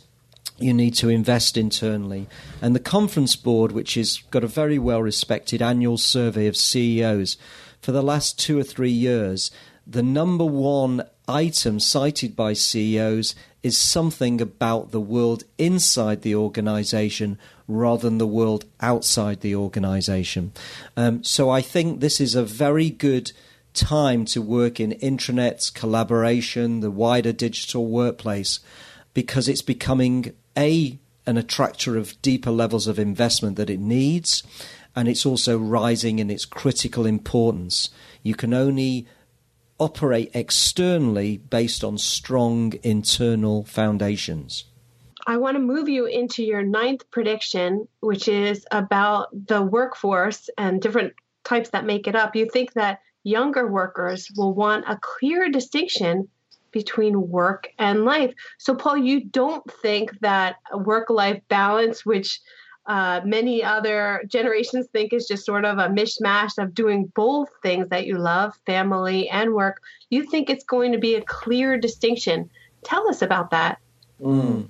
you 0.57 0.73
need 0.73 0.95
to 0.95 1.07
invest 1.07 1.55
internally. 1.55 2.25
And 2.59 2.73
the 2.73 2.79
conference 2.79 3.35
board, 3.35 3.71
which 3.73 3.93
has 3.93 4.23
got 4.31 4.43
a 4.43 4.47
very 4.47 4.79
well 4.79 5.03
respected 5.03 5.61
annual 5.61 5.99
survey 5.99 6.47
of 6.47 6.57
CEOs, 6.57 7.37
for 7.79 7.91
the 7.91 8.01
last 8.01 8.39
two 8.39 8.57
or 8.57 8.63
three 8.63 8.89
years, 8.89 9.51
the 9.85 10.01
number 10.01 10.45
one 10.45 11.03
item 11.27 11.79
cited 11.79 12.35
by 12.35 12.53
CEOs 12.53 13.35
is 13.63 13.77
something 13.77 14.41
about 14.41 14.91
the 14.91 14.99
world 14.99 15.43
inside 15.57 16.21
the 16.21 16.35
organization 16.35 17.37
rather 17.67 18.09
than 18.09 18.17
the 18.17 18.27
world 18.27 18.65
outside 18.79 19.41
the 19.41 19.55
organization. 19.55 20.51
Um, 20.97 21.23
so 21.23 21.49
I 21.49 21.61
think 21.61 21.99
this 21.99 22.19
is 22.19 22.35
a 22.35 22.43
very 22.43 22.89
good 22.89 23.31
time 23.73 24.25
to 24.25 24.41
work 24.41 24.79
in 24.79 24.91
intranets, 24.93 25.73
collaboration, 25.73 26.81
the 26.81 26.91
wider 26.91 27.31
digital 27.31 27.87
workplace, 27.87 28.59
because 29.13 29.47
it's 29.47 29.61
becoming 29.61 30.33
a 30.57 30.97
an 31.27 31.37
attractor 31.37 31.97
of 31.97 32.19
deeper 32.23 32.49
levels 32.49 32.87
of 32.87 32.97
investment 32.97 33.55
that 33.55 33.69
it 33.69 33.79
needs, 33.79 34.43
and 34.95 35.07
it's 35.07 35.25
also 35.25 35.57
rising 35.57 36.17
in 36.17 36.31
its 36.31 36.45
critical 36.45 37.05
importance. 37.05 37.91
You 38.23 38.33
can 38.33 38.53
only 38.55 39.05
operate 39.81 40.29
externally 40.35 41.37
based 41.37 41.83
on 41.83 41.97
strong 41.97 42.71
internal 42.83 43.65
foundations. 43.65 44.65
I 45.25 45.37
want 45.37 45.55
to 45.55 45.59
move 45.59 45.89
you 45.89 46.05
into 46.05 46.43
your 46.43 46.61
ninth 46.61 47.09
prediction, 47.09 47.87
which 47.99 48.27
is 48.27 48.63
about 48.71 49.29
the 49.47 49.63
workforce 49.63 50.51
and 50.55 50.79
different 50.79 51.13
types 51.43 51.69
that 51.71 51.85
make 51.85 52.07
it 52.07 52.15
up. 52.15 52.35
You 52.35 52.47
think 52.53 52.73
that 52.73 52.99
younger 53.23 53.67
workers 53.67 54.29
will 54.37 54.53
want 54.53 54.85
a 54.87 54.99
clear 55.01 55.49
distinction 55.49 56.27
between 56.71 57.29
work 57.29 57.67
and 57.79 58.05
life. 58.05 58.33
So, 58.59 58.75
Paul, 58.75 58.97
you 58.97 59.25
don't 59.25 59.63
think 59.81 60.11
that 60.21 60.57
work 60.73 61.09
life 61.09 61.41
balance, 61.49 62.05
which 62.05 62.39
uh, 62.85 63.21
many 63.23 63.63
other 63.63 64.23
generations 64.27 64.87
think 64.91 65.13
is 65.13 65.27
just 65.27 65.45
sort 65.45 65.65
of 65.65 65.77
a 65.77 65.87
mishmash 65.87 66.57
of 66.57 66.73
doing 66.73 67.11
both 67.15 67.49
things 67.61 67.87
that 67.89 68.07
you 68.07 68.17
love, 68.17 68.53
family 68.65 69.29
and 69.29 69.53
work. 69.53 69.81
You 70.09 70.23
think 70.23 70.49
it's 70.49 70.63
going 70.63 70.91
to 70.91 70.97
be 70.97 71.15
a 71.15 71.21
clear 71.21 71.77
distinction. 71.77 72.49
Tell 72.83 73.07
us 73.09 73.21
about 73.21 73.51
that. 73.51 73.77
Mm. 74.19 74.67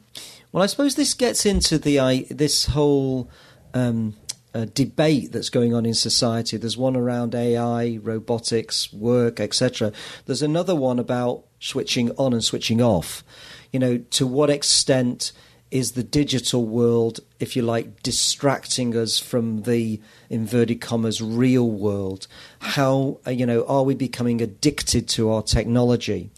Well, 0.52 0.64
I 0.64 0.66
suppose 0.66 0.96
this 0.96 1.14
gets 1.14 1.46
into 1.46 1.78
the 1.78 2.00
uh, 2.00 2.20
this 2.30 2.66
whole 2.66 3.30
um, 3.74 4.16
uh, 4.54 4.66
debate 4.74 5.32
that's 5.32 5.50
going 5.50 5.74
on 5.74 5.86
in 5.86 5.94
society. 5.94 6.58
There's 6.58 6.78
one 6.78 6.98
around 6.98 7.34
AI, 7.34 8.00
robotics, 8.02 8.92
work, 8.92 9.40
etc. 9.40 9.94
There's 10.26 10.42
another 10.42 10.76
one 10.76 11.00
about 11.00 11.46
switching 11.60 12.12
on 12.12 12.34
and 12.34 12.44
switching 12.44 12.82
off. 12.82 13.24
You 13.72 13.80
know, 13.80 13.98
to 13.98 14.28
what 14.28 14.50
extent 14.50 15.32
is 15.72 15.94
the 15.94 16.04
digital 16.04 16.66
world, 16.66 17.22
if 17.40 17.56
you 17.56 17.62
like, 17.62 18.04
distracting 18.04 18.96
us 18.96 19.18
from 19.18 19.64
the 19.64 20.00
inverted 20.30 20.82
commas 20.82 21.22
real 21.22 21.70
world? 21.70 22.28
How 22.60 23.20
uh, 23.26 23.32
you 23.32 23.46
know 23.46 23.66
are 23.66 23.84
we 23.84 23.96
becoming 23.96 24.42
addicted 24.42 25.08
to 25.10 25.32
our 25.32 25.42
technology? 25.42 26.30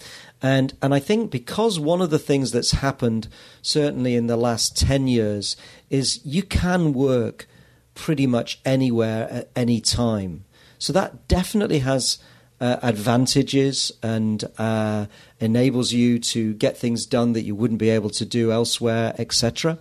And 0.42 0.74
and 0.82 0.94
I 0.94 1.00
think 1.00 1.32
because 1.32 1.80
one 1.80 2.02
of 2.02 2.12
the 2.12 2.20
things 2.20 2.52
that's 2.52 2.72
happened 2.72 3.28
certainly 3.62 4.16
in 4.16 4.28
the 4.28 4.38
last 4.38 4.78
ten 4.78 5.08
years 5.08 5.58
is 5.90 6.24
you 6.24 6.44
can 6.44 6.94
work 6.94 7.48
pretty 7.96 8.28
much 8.28 8.60
anywhere 8.66 9.28
at 9.30 9.50
any 9.56 9.82
time. 9.82 10.46
So 10.78 10.94
that 10.94 11.28
definitely 11.28 11.80
has 11.80 12.18
uh, 12.64 12.80
advantages 12.82 13.92
and 14.02 14.46
uh, 14.58 15.06
enables 15.42 15.92
you 15.92 16.18
to 16.18 16.54
get 16.54 16.78
things 16.78 17.06
done 17.06 17.34
that 17.34 17.42
you 17.42 17.54
wouldn't 17.54 17.78
be 17.78 17.90
able 17.90 18.10
to 18.10 18.24
do 18.24 18.54
elsewhere, 18.54 19.14
etc. 19.18 19.78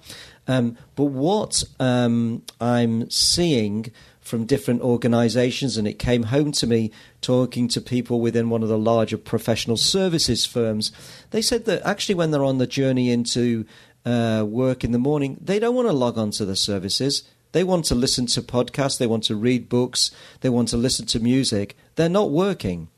Um, 0.48 0.76
but 0.96 1.04
what 1.04 1.62
um, 1.78 2.42
I'm 2.60 3.08
seeing 3.08 3.92
from 4.20 4.46
different 4.46 4.82
organizations, 4.82 5.76
and 5.76 5.86
it 5.86 6.00
came 6.00 6.24
home 6.24 6.50
to 6.50 6.66
me 6.66 6.90
talking 7.20 7.68
to 7.68 7.80
people 7.80 8.20
within 8.20 8.50
one 8.50 8.64
of 8.64 8.68
the 8.68 8.78
larger 8.78 9.16
professional 9.16 9.76
services 9.76 10.44
firms, 10.44 10.90
they 11.30 11.40
said 11.40 11.66
that 11.66 11.86
actually 11.86 12.16
when 12.16 12.32
they're 12.32 12.42
on 12.42 12.58
the 12.58 12.66
journey 12.66 13.12
into 13.12 13.64
uh, 14.04 14.44
work 14.44 14.82
in 14.82 14.90
the 14.90 14.98
morning, 14.98 15.38
they 15.40 15.60
don't 15.60 15.76
want 15.76 15.86
to 15.86 15.92
log 15.92 16.18
on 16.18 16.32
to 16.32 16.44
the 16.44 16.56
services. 16.56 17.22
They 17.52 17.64
want 17.64 17.84
to 17.86 17.94
listen 17.94 18.26
to 18.26 18.42
podcasts, 18.42 18.98
they 18.98 19.06
want 19.06 19.24
to 19.24 19.36
read 19.36 19.68
books, 19.68 20.10
they 20.40 20.48
want 20.48 20.68
to 20.68 20.76
listen 20.76 21.06
to 21.06 21.20
music. 21.20 21.76
They're 21.96 22.08
not 22.08 22.30
working. 22.30 22.88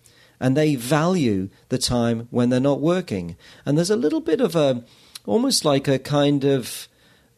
And 0.41 0.57
they 0.57 0.75
value 0.75 1.49
the 1.69 1.79
time 1.79 2.29
when 2.31 2.51
they're 2.51 2.61
not 2.61 2.81
working. 2.81 3.37
And 3.65 3.77
there's 3.77 3.91
a 3.91 3.97
little 3.97 4.21
bit 4.21 4.41
of 4.41 4.55
a, 4.57 4.85
almost 5.27 5.65
like 5.65 5.89
a 5.89 5.99
kind 5.99 6.45
of 6.45 6.89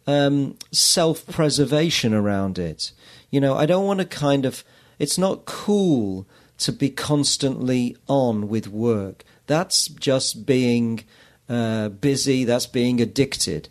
um, 0.06 0.56
self 0.72 1.26
preservation 1.26 2.14
around 2.14 2.58
it. 2.58 2.92
You 3.30 3.40
know, 3.40 3.56
I 3.56 3.66
don't 3.66 3.86
want 3.86 4.00
to 4.00 4.06
kind 4.06 4.44
of, 4.44 4.64
it's 4.98 5.18
not 5.18 5.44
cool 5.44 6.26
to 6.58 6.72
be 6.72 6.90
constantly 6.90 7.96
on 8.08 8.48
with 8.48 8.68
work. 8.68 9.24
That's 9.46 9.88
just 9.88 10.46
being 10.46 11.04
uh, 11.48 11.90
busy, 11.90 12.44
that's 12.44 12.66
being 12.66 13.00
addicted. 13.00 13.68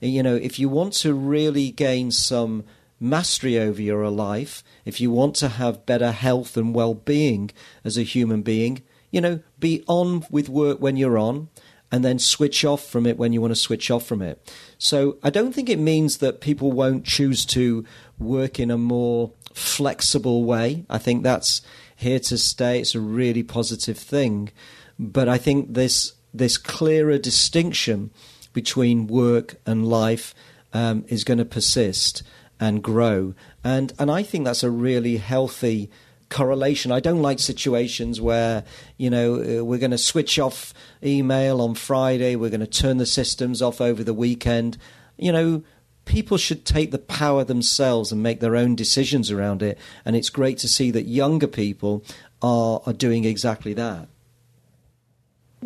You 0.00 0.22
know, 0.22 0.36
if 0.36 0.58
you 0.58 0.68
want 0.68 0.92
to 0.94 1.12
really 1.12 1.70
gain 1.70 2.10
some 2.10 2.64
mastery 3.00 3.58
over 3.58 3.80
your 3.80 4.08
life, 4.08 4.62
if 4.84 5.00
you 5.00 5.10
want 5.10 5.34
to 5.36 5.48
have 5.48 5.86
better 5.86 6.12
health 6.12 6.56
and 6.56 6.74
well 6.74 6.94
being 6.94 7.50
as 7.84 7.96
a 7.96 8.02
human 8.02 8.42
being, 8.42 8.82
you 9.10 9.20
know, 9.20 9.40
be 9.58 9.84
on 9.86 10.24
with 10.30 10.48
work 10.48 10.80
when 10.80 10.96
you're 10.96 11.18
on 11.18 11.48
and 11.90 12.04
then 12.04 12.18
switch 12.18 12.64
off 12.64 12.84
from 12.84 13.06
it 13.06 13.16
when 13.16 13.32
you 13.32 13.40
want 13.40 13.50
to 13.50 13.56
switch 13.56 13.90
off 13.90 14.04
from 14.04 14.20
it. 14.20 14.52
So 14.76 15.16
I 15.22 15.30
don't 15.30 15.52
think 15.52 15.70
it 15.70 15.78
means 15.78 16.18
that 16.18 16.40
people 16.40 16.70
won't 16.70 17.04
choose 17.04 17.46
to 17.46 17.84
work 18.18 18.60
in 18.60 18.70
a 18.70 18.78
more 18.78 19.32
flexible 19.54 20.44
way. 20.44 20.84
I 20.90 20.98
think 20.98 21.22
that's 21.22 21.62
here 21.96 22.20
to 22.20 22.36
stay. 22.36 22.80
It's 22.80 22.94
a 22.94 23.00
really 23.00 23.42
positive 23.42 23.98
thing. 23.98 24.50
But 24.98 25.28
I 25.28 25.38
think 25.38 25.74
this 25.74 26.12
this 26.34 26.58
clearer 26.58 27.16
distinction 27.16 28.10
between 28.52 29.06
work 29.06 29.56
and 29.64 29.88
life 29.88 30.34
um, 30.74 31.04
is 31.08 31.24
going 31.24 31.38
to 31.38 31.44
persist 31.44 32.22
and 32.60 32.82
grow. 32.82 33.34
And 33.64 33.92
and 33.98 34.10
I 34.10 34.22
think 34.22 34.44
that's 34.44 34.62
a 34.62 34.70
really 34.70 35.16
healthy 35.16 35.90
correlation. 36.28 36.92
I 36.92 37.00
don't 37.00 37.22
like 37.22 37.38
situations 37.38 38.20
where 38.20 38.64
you 38.96 39.10
know 39.10 39.34
uh, 39.34 39.64
we're 39.64 39.78
going 39.78 39.90
to 39.92 39.98
switch 39.98 40.38
off 40.38 40.74
email 41.02 41.60
on 41.60 41.74
Friday, 41.74 42.36
we're 42.36 42.50
going 42.50 42.60
to 42.60 42.66
turn 42.66 42.98
the 42.98 43.06
systems 43.06 43.62
off 43.62 43.80
over 43.80 44.04
the 44.04 44.14
weekend. 44.14 44.78
You 45.16 45.32
know, 45.32 45.62
people 46.04 46.36
should 46.36 46.64
take 46.64 46.90
the 46.90 46.98
power 46.98 47.44
themselves 47.44 48.12
and 48.12 48.22
make 48.22 48.40
their 48.40 48.56
own 48.56 48.74
decisions 48.74 49.30
around 49.30 49.62
it. 49.62 49.78
And 50.04 50.16
it's 50.16 50.30
great 50.30 50.58
to 50.58 50.68
see 50.68 50.90
that 50.90 51.02
younger 51.02 51.48
people 51.48 52.04
are 52.42 52.82
are 52.86 52.92
doing 52.92 53.24
exactly 53.24 53.74
that. 53.74 54.08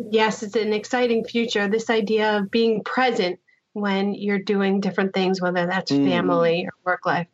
Yes, 0.09 0.41
it's 0.41 0.55
an 0.55 0.73
exciting 0.73 1.23
future. 1.23 1.67
This 1.67 1.89
idea 1.89 2.37
of 2.37 2.49
being 2.49 2.83
present 2.83 3.39
when 3.73 4.13
you're 4.13 4.39
doing 4.39 4.79
different 4.79 5.13
things, 5.13 5.41
whether 5.41 5.65
that's 5.65 5.91
mm. 5.91 6.07
family 6.07 6.65
or 6.65 6.73
work 6.85 7.05
life. 7.05 7.27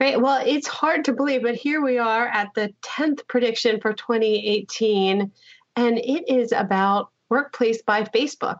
Right. 0.00 0.20
Well, 0.20 0.42
it's 0.44 0.66
hard 0.66 1.04
to 1.04 1.12
believe, 1.12 1.42
but 1.42 1.54
here 1.54 1.80
we 1.80 1.98
are 1.98 2.26
at 2.26 2.54
the 2.54 2.74
10th 2.82 3.26
prediction 3.28 3.80
for 3.80 3.92
2018, 3.92 5.30
and 5.76 5.98
it 5.98 6.28
is 6.28 6.52
about 6.52 7.10
Workplace 7.28 7.82
by 7.82 8.02
Facebook. 8.04 8.58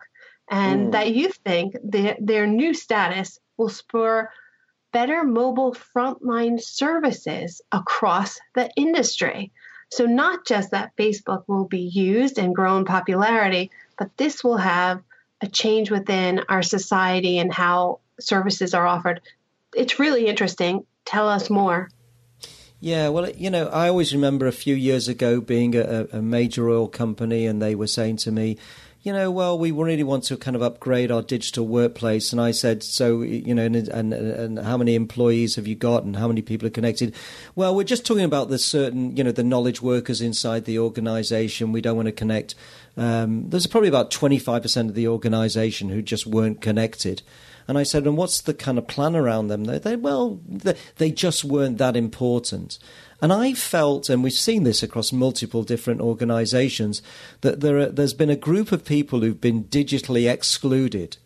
and 0.50 0.88
mm. 0.88 0.92
that 0.92 1.14
you 1.14 1.30
think 1.30 1.76
that 1.84 2.16
their 2.20 2.46
new 2.46 2.74
status 2.74 3.38
will 3.56 3.68
spur 3.68 4.28
better 4.92 5.24
mobile 5.24 5.74
frontline 5.74 6.60
services 6.60 7.60
across 7.72 8.38
the 8.54 8.70
industry. 8.76 9.52
So, 9.90 10.06
not 10.06 10.46
just 10.46 10.70
that 10.70 10.96
Facebook 10.96 11.44
will 11.48 11.66
be 11.66 11.80
used 11.80 12.38
and 12.38 12.54
grow 12.54 12.76
in 12.76 12.84
popularity, 12.84 13.70
but 13.98 14.16
this 14.16 14.42
will 14.42 14.56
have 14.56 15.02
a 15.42 15.48
change 15.48 15.90
within 15.90 16.40
our 16.48 16.62
society 16.62 17.38
and 17.38 17.52
how 17.52 17.98
services 18.20 18.72
are 18.72 18.86
offered. 18.86 19.20
It's 19.74 19.98
really 19.98 20.26
interesting. 20.26 20.86
Tell 21.04 21.28
us 21.28 21.50
more. 21.50 21.90
Yeah, 22.80 23.08
well, 23.10 23.30
you 23.30 23.50
know, 23.50 23.68
I 23.68 23.88
always 23.88 24.12
remember 24.12 24.46
a 24.46 24.52
few 24.52 24.74
years 24.74 25.06
ago 25.06 25.40
being 25.40 25.76
a, 25.76 26.06
a 26.12 26.22
major 26.22 26.68
oil 26.68 26.88
company, 26.88 27.46
and 27.46 27.62
they 27.62 27.74
were 27.74 27.86
saying 27.86 28.16
to 28.18 28.32
me, 28.32 28.58
you 29.02 29.12
know, 29.12 29.32
well, 29.32 29.58
we 29.58 29.72
really 29.72 30.04
want 30.04 30.24
to 30.24 30.36
kind 30.36 30.54
of 30.54 30.62
upgrade 30.62 31.10
our 31.10 31.22
digital 31.22 31.66
workplace. 31.66 32.30
And 32.30 32.40
I 32.40 32.52
said, 32.52 32.84
so, 32.84 33.22
you 33.22 33.52
know, 33.52 33.64
and, 33.64 33.76
and, 33.76 34.12
and, 34.14 34.58
how 34.60 34.76
many 34.76 34.94
employees 34.94 35.56
have 35.56 35.66
you 35.66 35.74
got 35.74 36.04
and 36.04 36.14
how 36.14 36.28
many 36.28 36.40
people 36.40 36.68
are 36.68 36.70
connected? 36.70 37.14
Well, 37.56 37.74
we're 37.74 37.82
just 37.82 38.06
talking 38.06 38.24
about 38.24 38.48
the 38.48 38.58
certain, 38.58 39.16
you 39.16 39.24
know, 39.24 39.32
the 39.32 39.42
knowledge 39.42 39.82
workers 39.82 40.20
inside 40.20 40.66
the 40.66 40.78
organization. 40.78 41.72
We 41.72 41.80
don't 41.80 41.96
want 41.96 42.06
to 42.06 42.12
connect. 42.12 42.54
Um, 42.96 43.50
there's 43.50 43.66
probably 43.66 43.88
about 43.88 44.12
25% 44.12 44.88
of 44.88 44.94
the 44.94 45.08
organization 45.08 45.88
who 45.88 46.00
just 46.00 46.24
weren't 46.24 46.60
connected. 46.60 47.22
And 47.66 47.78
I 47.78 47.82
said, 47.82 48.06
and 48.06 48.16
what's 48.16 48.40
the 48.40 48.54
kind 48.54 48.78
of 48.78 48.86
plan 48.86 49.16
around 49.16 49.48
them? 49.48 49.64
They, 49.64 49.78
they 49.78 49.96
well, 49.96 50.40
they, 50.46 50.76
they 50.98 51.10
just 51.10 51.44
weren't 51.44 51.78
that 51.78 51.96
important. 51.96 52.78
And 53.22 53.32
I 53.32 53.54
felt, 53.54 54.10
and 54.10 54.24
we've 54.24 54.32
seen 54.32 54.64
this 54.64 54.82
across 54.82 55.12
multiple 55.12 55.62
different 55.62 56.00
organizations, 56.00 57.02
that 57.42 57.60
there 57.60 57.78
are, 57.78 57.86
there's 57.86 58.14
been 58.14 58.30
a 58.30 58.36
group 58.36 58.72
of 58.72 58.84
people 58.84 59.20
who've 59.20 59.40
been 59.40 59.64
digitally 59.64 60.28
excluded, 60.28 61.18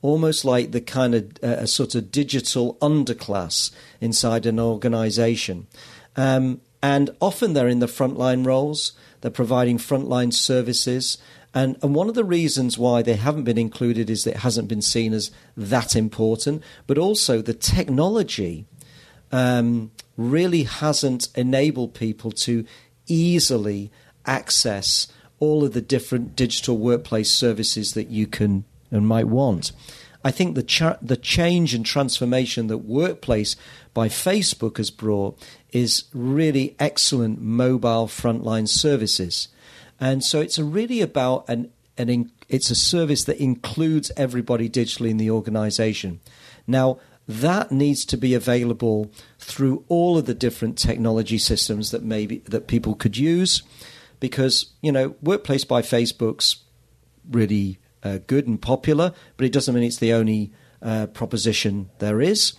almost 0.00 0.44
like 0.44 0.70
the 0.70 0.80
kind 0.80 1.12
of 1.12 1.24
uh, 1.42 1.56
a 1.58 1.66
sort 1.66 1.96
of 1.96 2.12
digital 2.12 2.76
underclass 2.76 3.72
inside 4.00 4.46
an 4.46 4.60
organization. 4.60 5.66
Um, 6.14 6.60
and 6.84 7.10
often 7.20 7.52
they're 7.52 7.66
in 7.66 7.80
the 7.80 7.86
frontline 7.86 8.46
roles, 8.46 8.92
they're 9.20 9.30
providing 9.32 9.78
frontline 9.78 10.32
services. 10.32 11.18
And, 11.52 11.76
and 11.82 11.96
one 11.96 12.08
of 12.08 12.14
the 12.14 12.24
reasons 12.24 12.78
why 12.78 13.02
they 13.02 13.16
haven't 13.16 13.42
been 13.42 13.58
included 13.58 14.08
is 14.08 14.22
that 14.22 14.36
it 14.36 14.40
hasn't 14.40 14.68
been 14.68 14.82
seen 14.82 15.12
as 15.12 15.32
that 15.56 15.96
important, 15.96 16.62
but 16.86 16.96
also 16.96 17.42
the 17.42 17.54
technology 17.54 18.66
um, 19.32 19.90
really 20.16 20.64
hasn't 20.64 21.28
enabled 21.34 21.94
people 21.94 22.30
to 22.30 22.64
easily 23.06 23.90
access 24.26 25.08
all 25.38 25.64
of 25.64 25.72
the 25.72 25.80
different 25.80 26.36
digital 26.36 26.76
workplace 26.76 27.30
services 27.30 27.94
that 27.94 28.08
you 28.08 28.26
can 28.26 28.64
and 28.90 29.06
might 29.06 29.26
want. 29.26 29.72
I 30.22 30.30
think 30.30 30.54
the 30.54 30.62
cha- 30.62 30.98
the 31.00 31.16
change 31.16 31.74
and 31.74 31.84
transformation 31.84 32.66
that 32.66 32.78
Workplace 32.78 33.56
by 33.94 34.08
Facebook 34.08 34.76
has 34.76 34.90
brought 34.90 35.38
is 35.72 36.04
really 36.12 36.76
excellent 36.78 37.40
mobile 37.40 38.06
frontline 38.06 38.68
services, 38.68 39.48
and 39.98 40.22
so 40.22 40.40
it's 40.40 40.58
really 40.58 41.00
about 41.00 41.48
an 41.48 41.70
an 41.96 42.10
in- 42.10 42.32
it's 42.50 42.70
a 42.70 42.74
service 42.74 43.24
that 43.24 43.42
includes 43.42 44.12
everybody 44.16 44.68
digitally 44.68 45.08
in 45.08 45.16
the 45.16 45.30
organization. 45.30 46.20
Now 46.66 46.98
that 47.30 47.70
needs 47.70 48.04
to 48.04 48.16
be 48.16 48.34
available 48.34 49.10
through 49.38 49.84
all 49.88 50.18
of 50.18 50.26
the 50.26 50.34
different 50.34 50.76
technology 50.76 51.38
systems 51.38 51.92
that 51.92 52.02
maybe 52.02 52.38
that 52.38 52.66
people 52.66 52.94
could 52.94 53.16
use 53.16 53.62
because 54.18 54.72
you 54.82 54.90
know 54.90 55.14
workplace 55.22 55.64
by 55.64 55.80
facebook's 55.80 56.56
really 57.30 57.78
uh, 58.02 58.18
good 58.26 58.48
and 58.48 58.60
popular 58.60 59.12
but 59.36 59.46
it 59.46 59.52
doesn't 59.52 59.74
mean 59.74 59.84
it's 59.84 59.98
the 59.98 60.12
only 60.12 60.52
uh, 60.82 61.06
proposition 61.06 61.90
there 61.98 62.20
is. 62.20 62.54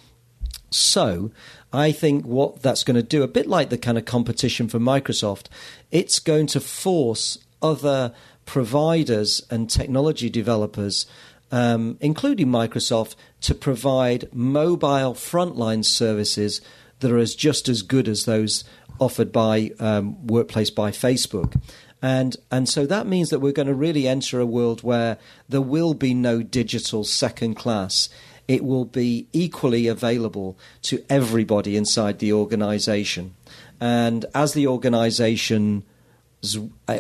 So 0.70 1.32
i 1.74 1.92
think 1.92 2.26
what 2.26 2.62
that's 2.62 2.86
going 2.86 2.96
to 2.96 3.04
do 3.04 3.24
a 3.24 3.28
bit 3.28 3.48
like 3.48 3.70
the 3.70 3.78
kind 3.78 3.98
of 3.98 4.06
competition 4.06 4.70
for 4.70 4.80
microsoft 4.80 5.48
it's 5.90 6.20
going 6.20 6.48
to 6.48 6.60
force 6.60 7.38
other 7.62 8.14
providers 8.46 9.46
and 9.50 9.70
technology 9.70 10.30
developers 10.30 11.06
um, 11.52 11.98
including 12.00 12.48
Microsoft, 12.48 13.16
to 13.42 13.54
provide 13.54 14.34
mobile 14.34 15.14
frontline 15.14 15.84
services 15.86 16.62
that 17.00 17.12
are 17.12 17.18
as 17.18 17.36
just 17.36 17.68
as 17.68 17.82
good 17.82 18.08
as 18.08 18.26
those 18.26 18.64
offered 19.00 19.32
by 19.32 19.72
um, 19.80 20.28
Workplace 20.28 20.70
by 20.70 20.92
Facebook. 20.92 21.60
And, 22.02 22.36
and 22.50 22.68
so 22.68 22.86
that 22.88 23.06
means 23.06 23.30
that 23.30 23.40
we're 23.40 23.52
going 23.52 23.68
to 23.68 23.74
really 23.74 24.08
enter 24.08 24.40
a 24.40 24.46
world 24.46 24.82
where 24.82 25.18
there 25.50 25.62
will 25.62 25.94
be 25.94 26.14
no 26.14 26.42
digital 26.42 27.04
second 27.04 27.56
class. 27.56 28.10
It 28.48 28.64
will 28.64 28.86
be 28.86 29.28
equally 29.34 29.88
available 29.88 30.58
to 30.84 31.04
everybody 31.10 31.78
inside 31.78 32.20
the 32.20 32.34
organization. 32.34 33.36
And 33.80 34.26
as 34.34 34.54
the 34.54 34.68
organization 34.68 35.84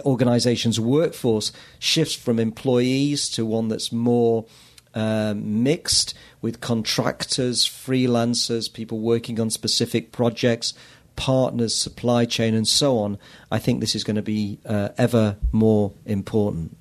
organization's 0.05 0.79
workforce 0.79 1.51
shifts 1.79 2.15
from 2.15 2.39
employees 2.39 3.29
to 3.29 3.45
one 3.45 3.67
that's 3.67 3.91
more 3.91 4.45
um, 4.93 5.63
mixed 5.63 6.13
with 6.41 6.59
contractors, 6.59 7.65
freelancers, 7.65 8.71
people 8.71 8.99
working 8.99 9.39
on 9.39 9.49
specific 9.49 10.11
projects, 10.11 10.73
partners, 11.15 11.75
supply 11.75 12.25
chain, 12.25 12.53
and 12.53 12.67
so 12.67 12.97
on, 12.97 13.17
I 13.51 13.59
think 13.59 13.79
this 13.79 13.95
is 13.95 14.03
going 14.03 14.15
to 14.15 14.21
be 14.21 14.59
uh, 14.65 14.89
ever 14.97 15.37
more 15.51 15.93
important. 16.05 16.77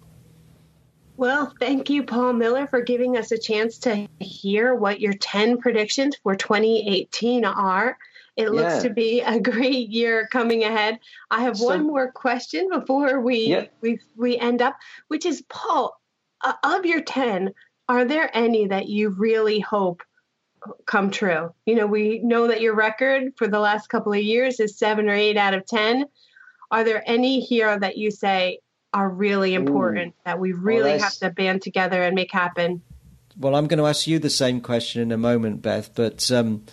Well, 1.17 1.53
thank 1.61 1.91
you, 1.91 2.03
Paul 2.03 2.33
Miller, 2.33 2.67
for 2.67 2.81
giving 2.81 3.19
us 3.19 3.31
a 3.31 3.39
chance 3.39 3.77
to 3.81 4.09
hear 4.19 4.75
what 4.75 5.01
your 5.01 5.13
10 5.13 5.59
predictions 5.59 6.17
for 6.17 6.35
2018 6.35 7.45
are. 7.45 7.99
It 8.41 8.53
looks 8.53 8.77
yeah. 8.77 8.83
to 8.83 8.91
be 8.91 9.21
a 9.21 9.39
great 9.51 9.91
year 9.91 10.27
coming 10.31 10.65
ahead. 10.65 10.99
I 11.31 11.43
have 11.43 11.59
so, 11.59 11.67
one 11.67 11.87
more 11.87 12.11
question 12.11 12.69
before 12.71 13.21
we 13.21 13.47
yeah. 13.47 13.67
we 13.81 14.01
we 14.17 14.39
end 14.39 14.63
up, 14.63 14.77
which 15.09 15.27
is 15.27 15.43
Paul. 15.49 15.97
Uh, 16.43 16.55
of 16.65 16.87
your 16.87 17.03
ten, 17.03 17.53
are 17.87 18.07
there 18.07 18.31
any 18.35 18.67
that 18.69 18.89
you 18.89 19.11
really 19.11 19.61
hope 19.61 20.03
come 20.87 21.11
true? 21.11 21.53
You 21.67 21.75
know, 21.75 21.87
we 21.87 22.21
know 22.21 22.47
that 22.47 22.63
your 22.63 22.75
record 22.75 23.35
for 23.37 23.47
the 23.47 23.59
last 23.59 23.89
couple 23.89 24.15
of 24.15 24.23
years 24.23 24.59
is 24.59 24.79
seven 24.79 25.09
or 25.09 25.15
eight 25.15 25.37
out 25.37 25.53
of 25.53 25.67
ten. 25.67 26.07
Are 26.71 26.83
there 26.83 27.03
any 27.05 27.41
here 27.41 27.79
that 27.79 27.99
you 27.99 28.11
say 28.11 28.61
are 28.95 29.09
really 29.09 29.55
important 29.55 30.15
Ooh. 30.15 30.23
that 30.25 30.41
we 30.41 30.53
really 30.53 30.93
well, 30.93 31.01
have 31.01 31.17
to 31.17 31.31
band 31.31 31.61
together 31.61 32.03
and 32.03 32.15
make 32.15 32.33
happen? 32.33 32.81
Well, 33.37 33.55
I'm 33.55 33.67
going 33.67 33.79
to 33.79 33.87
ask 33.87 34.07
you 34.07 34.19
the 34.19 34.31
same 34.31 34.61
question 34.61 35.03
in 35.03 35.13
a 35.13 35.19
moment, 35.19 35.61
Beth, 35.61 35.95
but. 35.95 36.31
Um, 36.33 36.65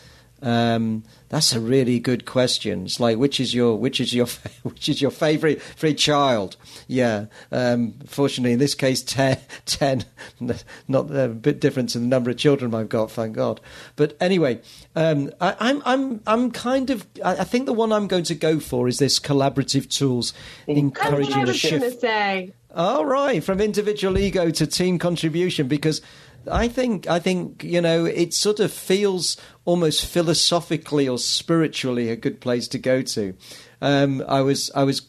um, 0.42 1.04
that's 1.30 1.54
a 1.54 1.60
really 1.60 2.00
good 2.00 2.26
question. 2.26 2.86
It's 2.86 3.00
like 3.00 3.18
which 3.18 3.40
is 3.40 3.54
your 3.54 3.76
which 3.76 4.00
is 4.00 4.14
your 4.14 4.28
which 4.64 4.88
is 4.90 5.02
your 5.02 5.12
favorite 5.12 5.62
favorite 5.62 5.98
child? 5.98 6.58
Yeah. 6.88 7.26
Um, 7.52 7.94
fortunately, 8.06 8.54
in 8.54 8.60
this 8.60 8.76
case, 8.76 9.02
10, 9.04 9.40
10 9.66 10.06
not 10.88 11.14
a 11.16 11.28
bit 11.28 11.60
different 11.60 11.90
to 11.90 12.00
the 12.00 12.06
number 12.06 12.30
of 12.30 12.38
children 12.38 12.74
I've 12.74 12.90
got. 12.90 13.12
Thank 13.12 13.36
God. 13.36 13.62
But 13.96 14.16
anyway, 14.20 14.62
um, 14.96 15.32
I, 15.42 15.52
am 15.52 15.58
I'm, 15.60 15.82
I'm 15.86 16.22
I'm 16.28 16.52
kind 16.52 16.90
of 16.90 17.06
I, 17.24 17.38
I, 17.38 17.44
think 17.44 17.66
the 17.66 17.74
one 17.74 17.92
I'm 17.92 18.08
going 18.08 18.26
to 18.26 18.36
go 18.36 18.60
for 18.60 18.88
is 18.88 19.00
this 19.00 19.20
collaborative 19.20 19.90
tools 19.90 20.34
encouraging 20.68 21.50
a 21.50 21.54
shift. 21.54 22.02
Say. 22.02 22.54
All 22.76 23.06
right, 23.06 23.44
from 23.44 23.60
individual 23.60 24.20
ego 24.20 24.52
to 24.52 24.68
team 24.68 25.00
contribution, 25.00 25.68
because 25.68 26.02
I 26.52 26.68
think 26.68 27.08
I 27.08 27.20
think 27.20 27.64
you 27.64 27.82
know 27.82 28.06
it 28.06 28.34
sort 28.34 28.60
of 28.60 28.72
feels 28.72 29.38
almost 29.66 30.06
philosophically 30.06 31.08
or 31.08 31.18
spiritually 31.18 32.10
a 32.10 32.16
good 32.16 32.40
place 32.40 32.68
to 32.70 32.78
go 32.78 33.02
to. 33.02 33.34
Um, 33.82 34.24
I 34.28 34.42
was 34.42 34.72
I 34.76 34.84
was 34.84 35.02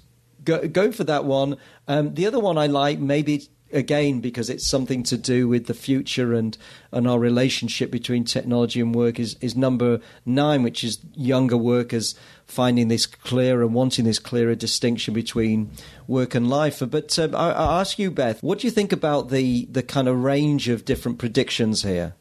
go, 0.45 0.67
going 0.69 0.93
for 0.93 1.05
that 1.05 1.25
one. 1.25 1.57
Um, 1.87 2.15
the 2.15 2.27
other 2.27 2.41
one 2.41 2.59
I 2.59 2.67
like 2.67 2.99
maybe 2.99 3.49
again 3.73 4.21
because 4.21 4.49
it's 4.49 4.67
something 4.67 5.03
to 5.03 5.17
do 5.19 5.47
with 5.47 5.67
the 5.67 5.75
future 5.75 6.33
and 6.33 6.57
and 6.91 7.07
our 7.07 7.19
relationship 7.19 7.91
between 7.91 8.25
technology 8.25 8.81
and 8.81 8.95
work 8.95 9.19
is 9.19 9.37
is 9.41 9.57
number 9.57 10.01
nine, 10.25 10.63
which 10.63 10.85
is 10.85 10.99
younger 11.15 11.57
workers 11.57 12.15
finding 12.49 12.89
this 12.89 13.07
clearer, 13.07 13.67
wanting 13.67 14.07
this 14.07 14.19
clearer 14.19 14.55
distinction 14.55 15.15
between 15.15 15.71
work 16.07 16.35
and 16.35 16.49
life. 16.49 16.83
But 16.91 17.17
um, 17.19 17.35
I, 17.35 17.53
I 17.53 17.81
ask 17.81 17.99
you, 17.99 18.11
Beth, 18.11 18.43
what 18.43 18.61
do 18.61 18.67
you 18.67 18.71
think 18.71 18.93
about 18.93 19.29
the 19.29 19.67
the 19.71 19.83
kind 19.83 20.09
of 20.09 20.25
range 20.25 20.69
of 20.69 20.85
different 20.85 21.19
predictions 21.19 21.83
here? 21.83 22.15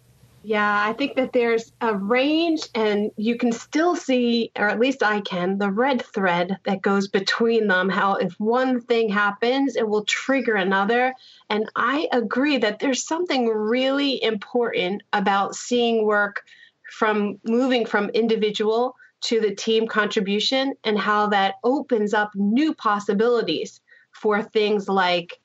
Yeah, 0.44 0.86
I 0.88 0.94
think 0.94 1.18
that 1.18 1.34
there's 1.34 1.74
a 1.82 1.94
range, 1.94 2.62
and 2.74 3.12
you 3.18 3.38
can 3.38 3.52
still 3.52 3.98
see, 3.98 4.52
or 4.56 4.70
at 4.70 4.80
least 4.80 5.04
I 5.04 5.20
can, 5.20 5.58
the 5.58 5.70
red 5.70 6.02
thread 6.02 6.58
that 6.64 6.82
goes 6.82 7.10
between 7.10 7.68
them. 7.68 7.90
How 7.90 8.14
if 8.14 8.34
one 8.40 8.80
thing 8.80 9.10
happens, 9.10 9.76
it 9.76 9.86
will 9.86 10.06
trigger 10.06 10.56
another. 10.56 11.14
And 11.50 11.70
I 11.76 12.08
agree 12.14 12.60
that 12.60 12.80
there's 12.80 13.06
something 13.06 13.48
really 13.48 14.24
important 14.24 15.04
about 15.12 15.56
seeing 15.56 16.06
work 16.06 16.44
from 16.90 17.40
moving 17.44 17.86
from 17.86 18.10
individual 18.12 18.96
to 19.22 19.40
the 19.40 19.56
team 19.56 19.88
contribution 19.88 20.74
and 20.84 20.98
how 20.98 21.28
that 21.28 21.56
opens 21.64 22.14
up 22.14 22.32
new 22.36 22.74
possibilities 22.74 23.82
for 24.12 24.42
things 24.42 24.88
like 24.88 25.40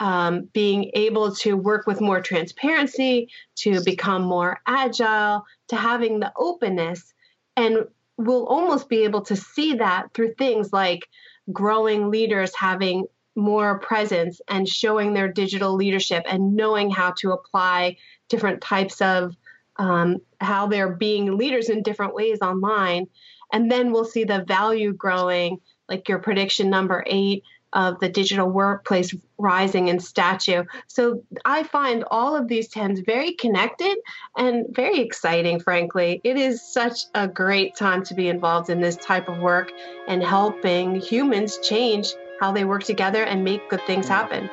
um, 0.00 0.48
being 0.52 0.90
able 0.94 1.34
to 1.36 1.56
work 1.56 1.86
with 1.86 2.00
more 2.00 2.20
transparency, 2.20 3.30
to 3.56 3.82
become 3.82 4.22
more 4.22 4.60
agile, 4.66 5.44
to 5.68 5.76
having 5.76 6.20
the 6.20 6.32
openness. 6.36 7.14
And 7.56 7.86
we'll 8.18 8.46
almost 8.46 8.88
be 8.88 9.04
able 9.04 9.22
to 9.22 9.36
see 9.36 9.74
that 9.74 10.12
through 10.12 10.34
things 10.34 10.72
like 10.72 11.08
growing 11.52 12.10
leaders 12.10 12.54
having 12.54 13.06
more 13.34 13.78
presence 13.78 14.40
and 14.48 14.68
showing 14.68 15.12
their 15.12 15.28
digital 15.28 15.74
leadership 15.74 16.24
and 16.26 16.56
knowing 16.56 16.90
how 16.90 17.12
to 17.12 17.32
apply 17.32 17.96
different 18.28 18.60
types 18.60 19.00
of 19.00 19.36
um, 19.78 20.18
how 20.40 20.66
they're 20.66 20.94
being 20.94 21.36
leaders 21.36 21.68
in 21.68 21.82
different 21.82 22.14
ways 22.14 22.38
online. 22.40 23.06
And 23.52 23.70
then 23.70 23.92
we'll 23.92 24.04
see 24.04 24.24
the 24.24 24.44
value 24.44 24.92
growing, 24.92 25.58
like 25.88 26.08
your 26.08 26.18
prediction 26.18 26.70
number 26.70 27.04
eight 27.06 27.44
of 27.72 28.00
the 28.00 28.08
digital 28.08 28.48
workplace 28.48 29.14
rising 29.38 29.88
in 29.88 30.00
stature. 30.00 30.66
So 30.86 31.22
I 31.44 31.62
find 31.62 32.04
all 32.10 32.34
of 32.34 32.48
these 32.48 32.68
trends 32.68 33.00
very 33.00 33.32
connected 33.32 33.98
and 34.36 34.66
very 34.74 35.00
exciting, 35.00 35.60
frankly. 35.60 36.20
It 36.24 36.38
is 36.38 36.62
such 36.62 37.00
a 37.14 37.28
great 37.28 37.76
time 37.76 38.02
to 38.04 38.14
be 38.14 38.28
involved 38.28 38.70
in 38.70 38.80
this 38.80 38.96
type 38.96 39.28
of 39.28 39.38
work 39.38 39.72
and 40.08 40.22
helping 40.22 41.00
humans 41.00 41.58
change 41.58 42.14
how 42.40 42.52
they 42.52 42.64
work 42.64 42.84
together 42.84 43.24
and 43.24 43.44
make 43.44 43.68
good 43.68 43.82
things 43.86 44.08
happen. 44.08 44.48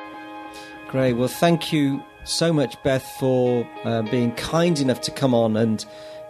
Great. 0.88 1.14
Well, 1.14 1.28
thank 1.28 1.72
you 1.72 2.02
so 2.24 2.52
much, 2.52 2.82
Beth, 2.82 3.04
for 3.18 3.66
uh, 3.84 4.02
being 4.02 4.32
kind 4.32 4.80
enough 4.80 5.00
to 5.02 5.10
come 5.10 5.34
on 5.34 5.56
and 5.56 5.84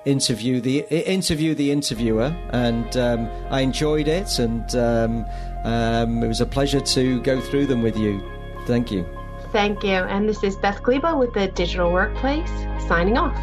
interview 0.05 0.61
the 0.61 0.81
interview 0.91 1.55
the 1.55 1.71
interviewer, 1.71 2.35
and 2.51 2.97
um, 2.97 3.29
I 3.51 3.61
enjoyed 3.61 4.09
it, 4.09 4.39
and 4.39 4.75
um, 4.77 5.27
um, 5.65 6.23
it 6.23 6.29
was 6.29 6.41
a 6.41 6.47
pleasure 6.47 6.81
to 6.81 7.21
go 7.23 7.41
through 7.41 7.67
them 7.67 7.83
with 7.83 7.97
you. 7.97 8.23
Thank 8.67 8.91
you. 8.91 9.07
Thank 9.53 9.83
you. 9.85 9.91
And 9.91 10.29
this 10.29 10.43
is 10.43 10.57
Beth 10.57 10.83
Gleba 10.83 11.19
with 11.19 11.33
the 11.33 11.49
Digital 11.49 11.93
Workplace, 11.93 12.51
signing 12.87 13.17
off. 13.17 13.35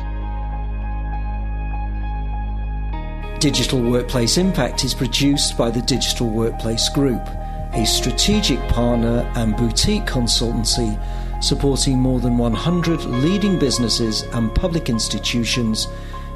Digital 3.39 3.82
Workplace 3.82 4.38
Impact 4.38 4.84
is 4.84 4.93
produced 4.93 5.58
by 5.58 5.72
the 5.72 5.82
Digital 5.82 6.30
Workplace 6.30 6.89
Group, 6.89 7.26
a 7.74 7.86
strategic 7.86 8.60
partner 8.68 9.32
and 9.36 9.56
boutique 9.56 10.04
consultancy 10.04 10.99
supporting 11.41 11.99
more 11.99 12.19
than 12.19 12.37
100 12.37 13.05
leading 13.05 13.57
businesses 13.59 14.23
and 14.33 14.53
public 14.55 14.89
institutions 14.89 15.87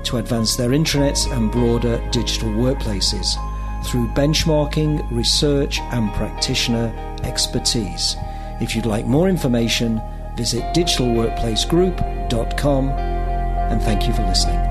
to 0.03 0.17
advance 0.17 0.55
their 0.55 0.69
intranets 0.69 1.31
and 1.31 1.51
broader 1.51 1.97
digital 2.11 2.49
workplaces 2.49 3.35
through 3.85 4.07
benchmarking, 4.09 5.09
research, 5.11 5.79
and 5.91 6.11
practitioner 6.13 6.93
expertise. 7.23 8.15
If 8.59 8.75
you'd 8.75 8.85
like 8.85 9.05
more 9.05 9.29
information, 9.29 10.01
visit 10.35 10.63
digitalworkplacegroup.com 10.75 12.89
and 12.89 13.81
thank 13.81 14.05
you 14.07 14.13
for 14.13 14.23
listening. 14.23 14.64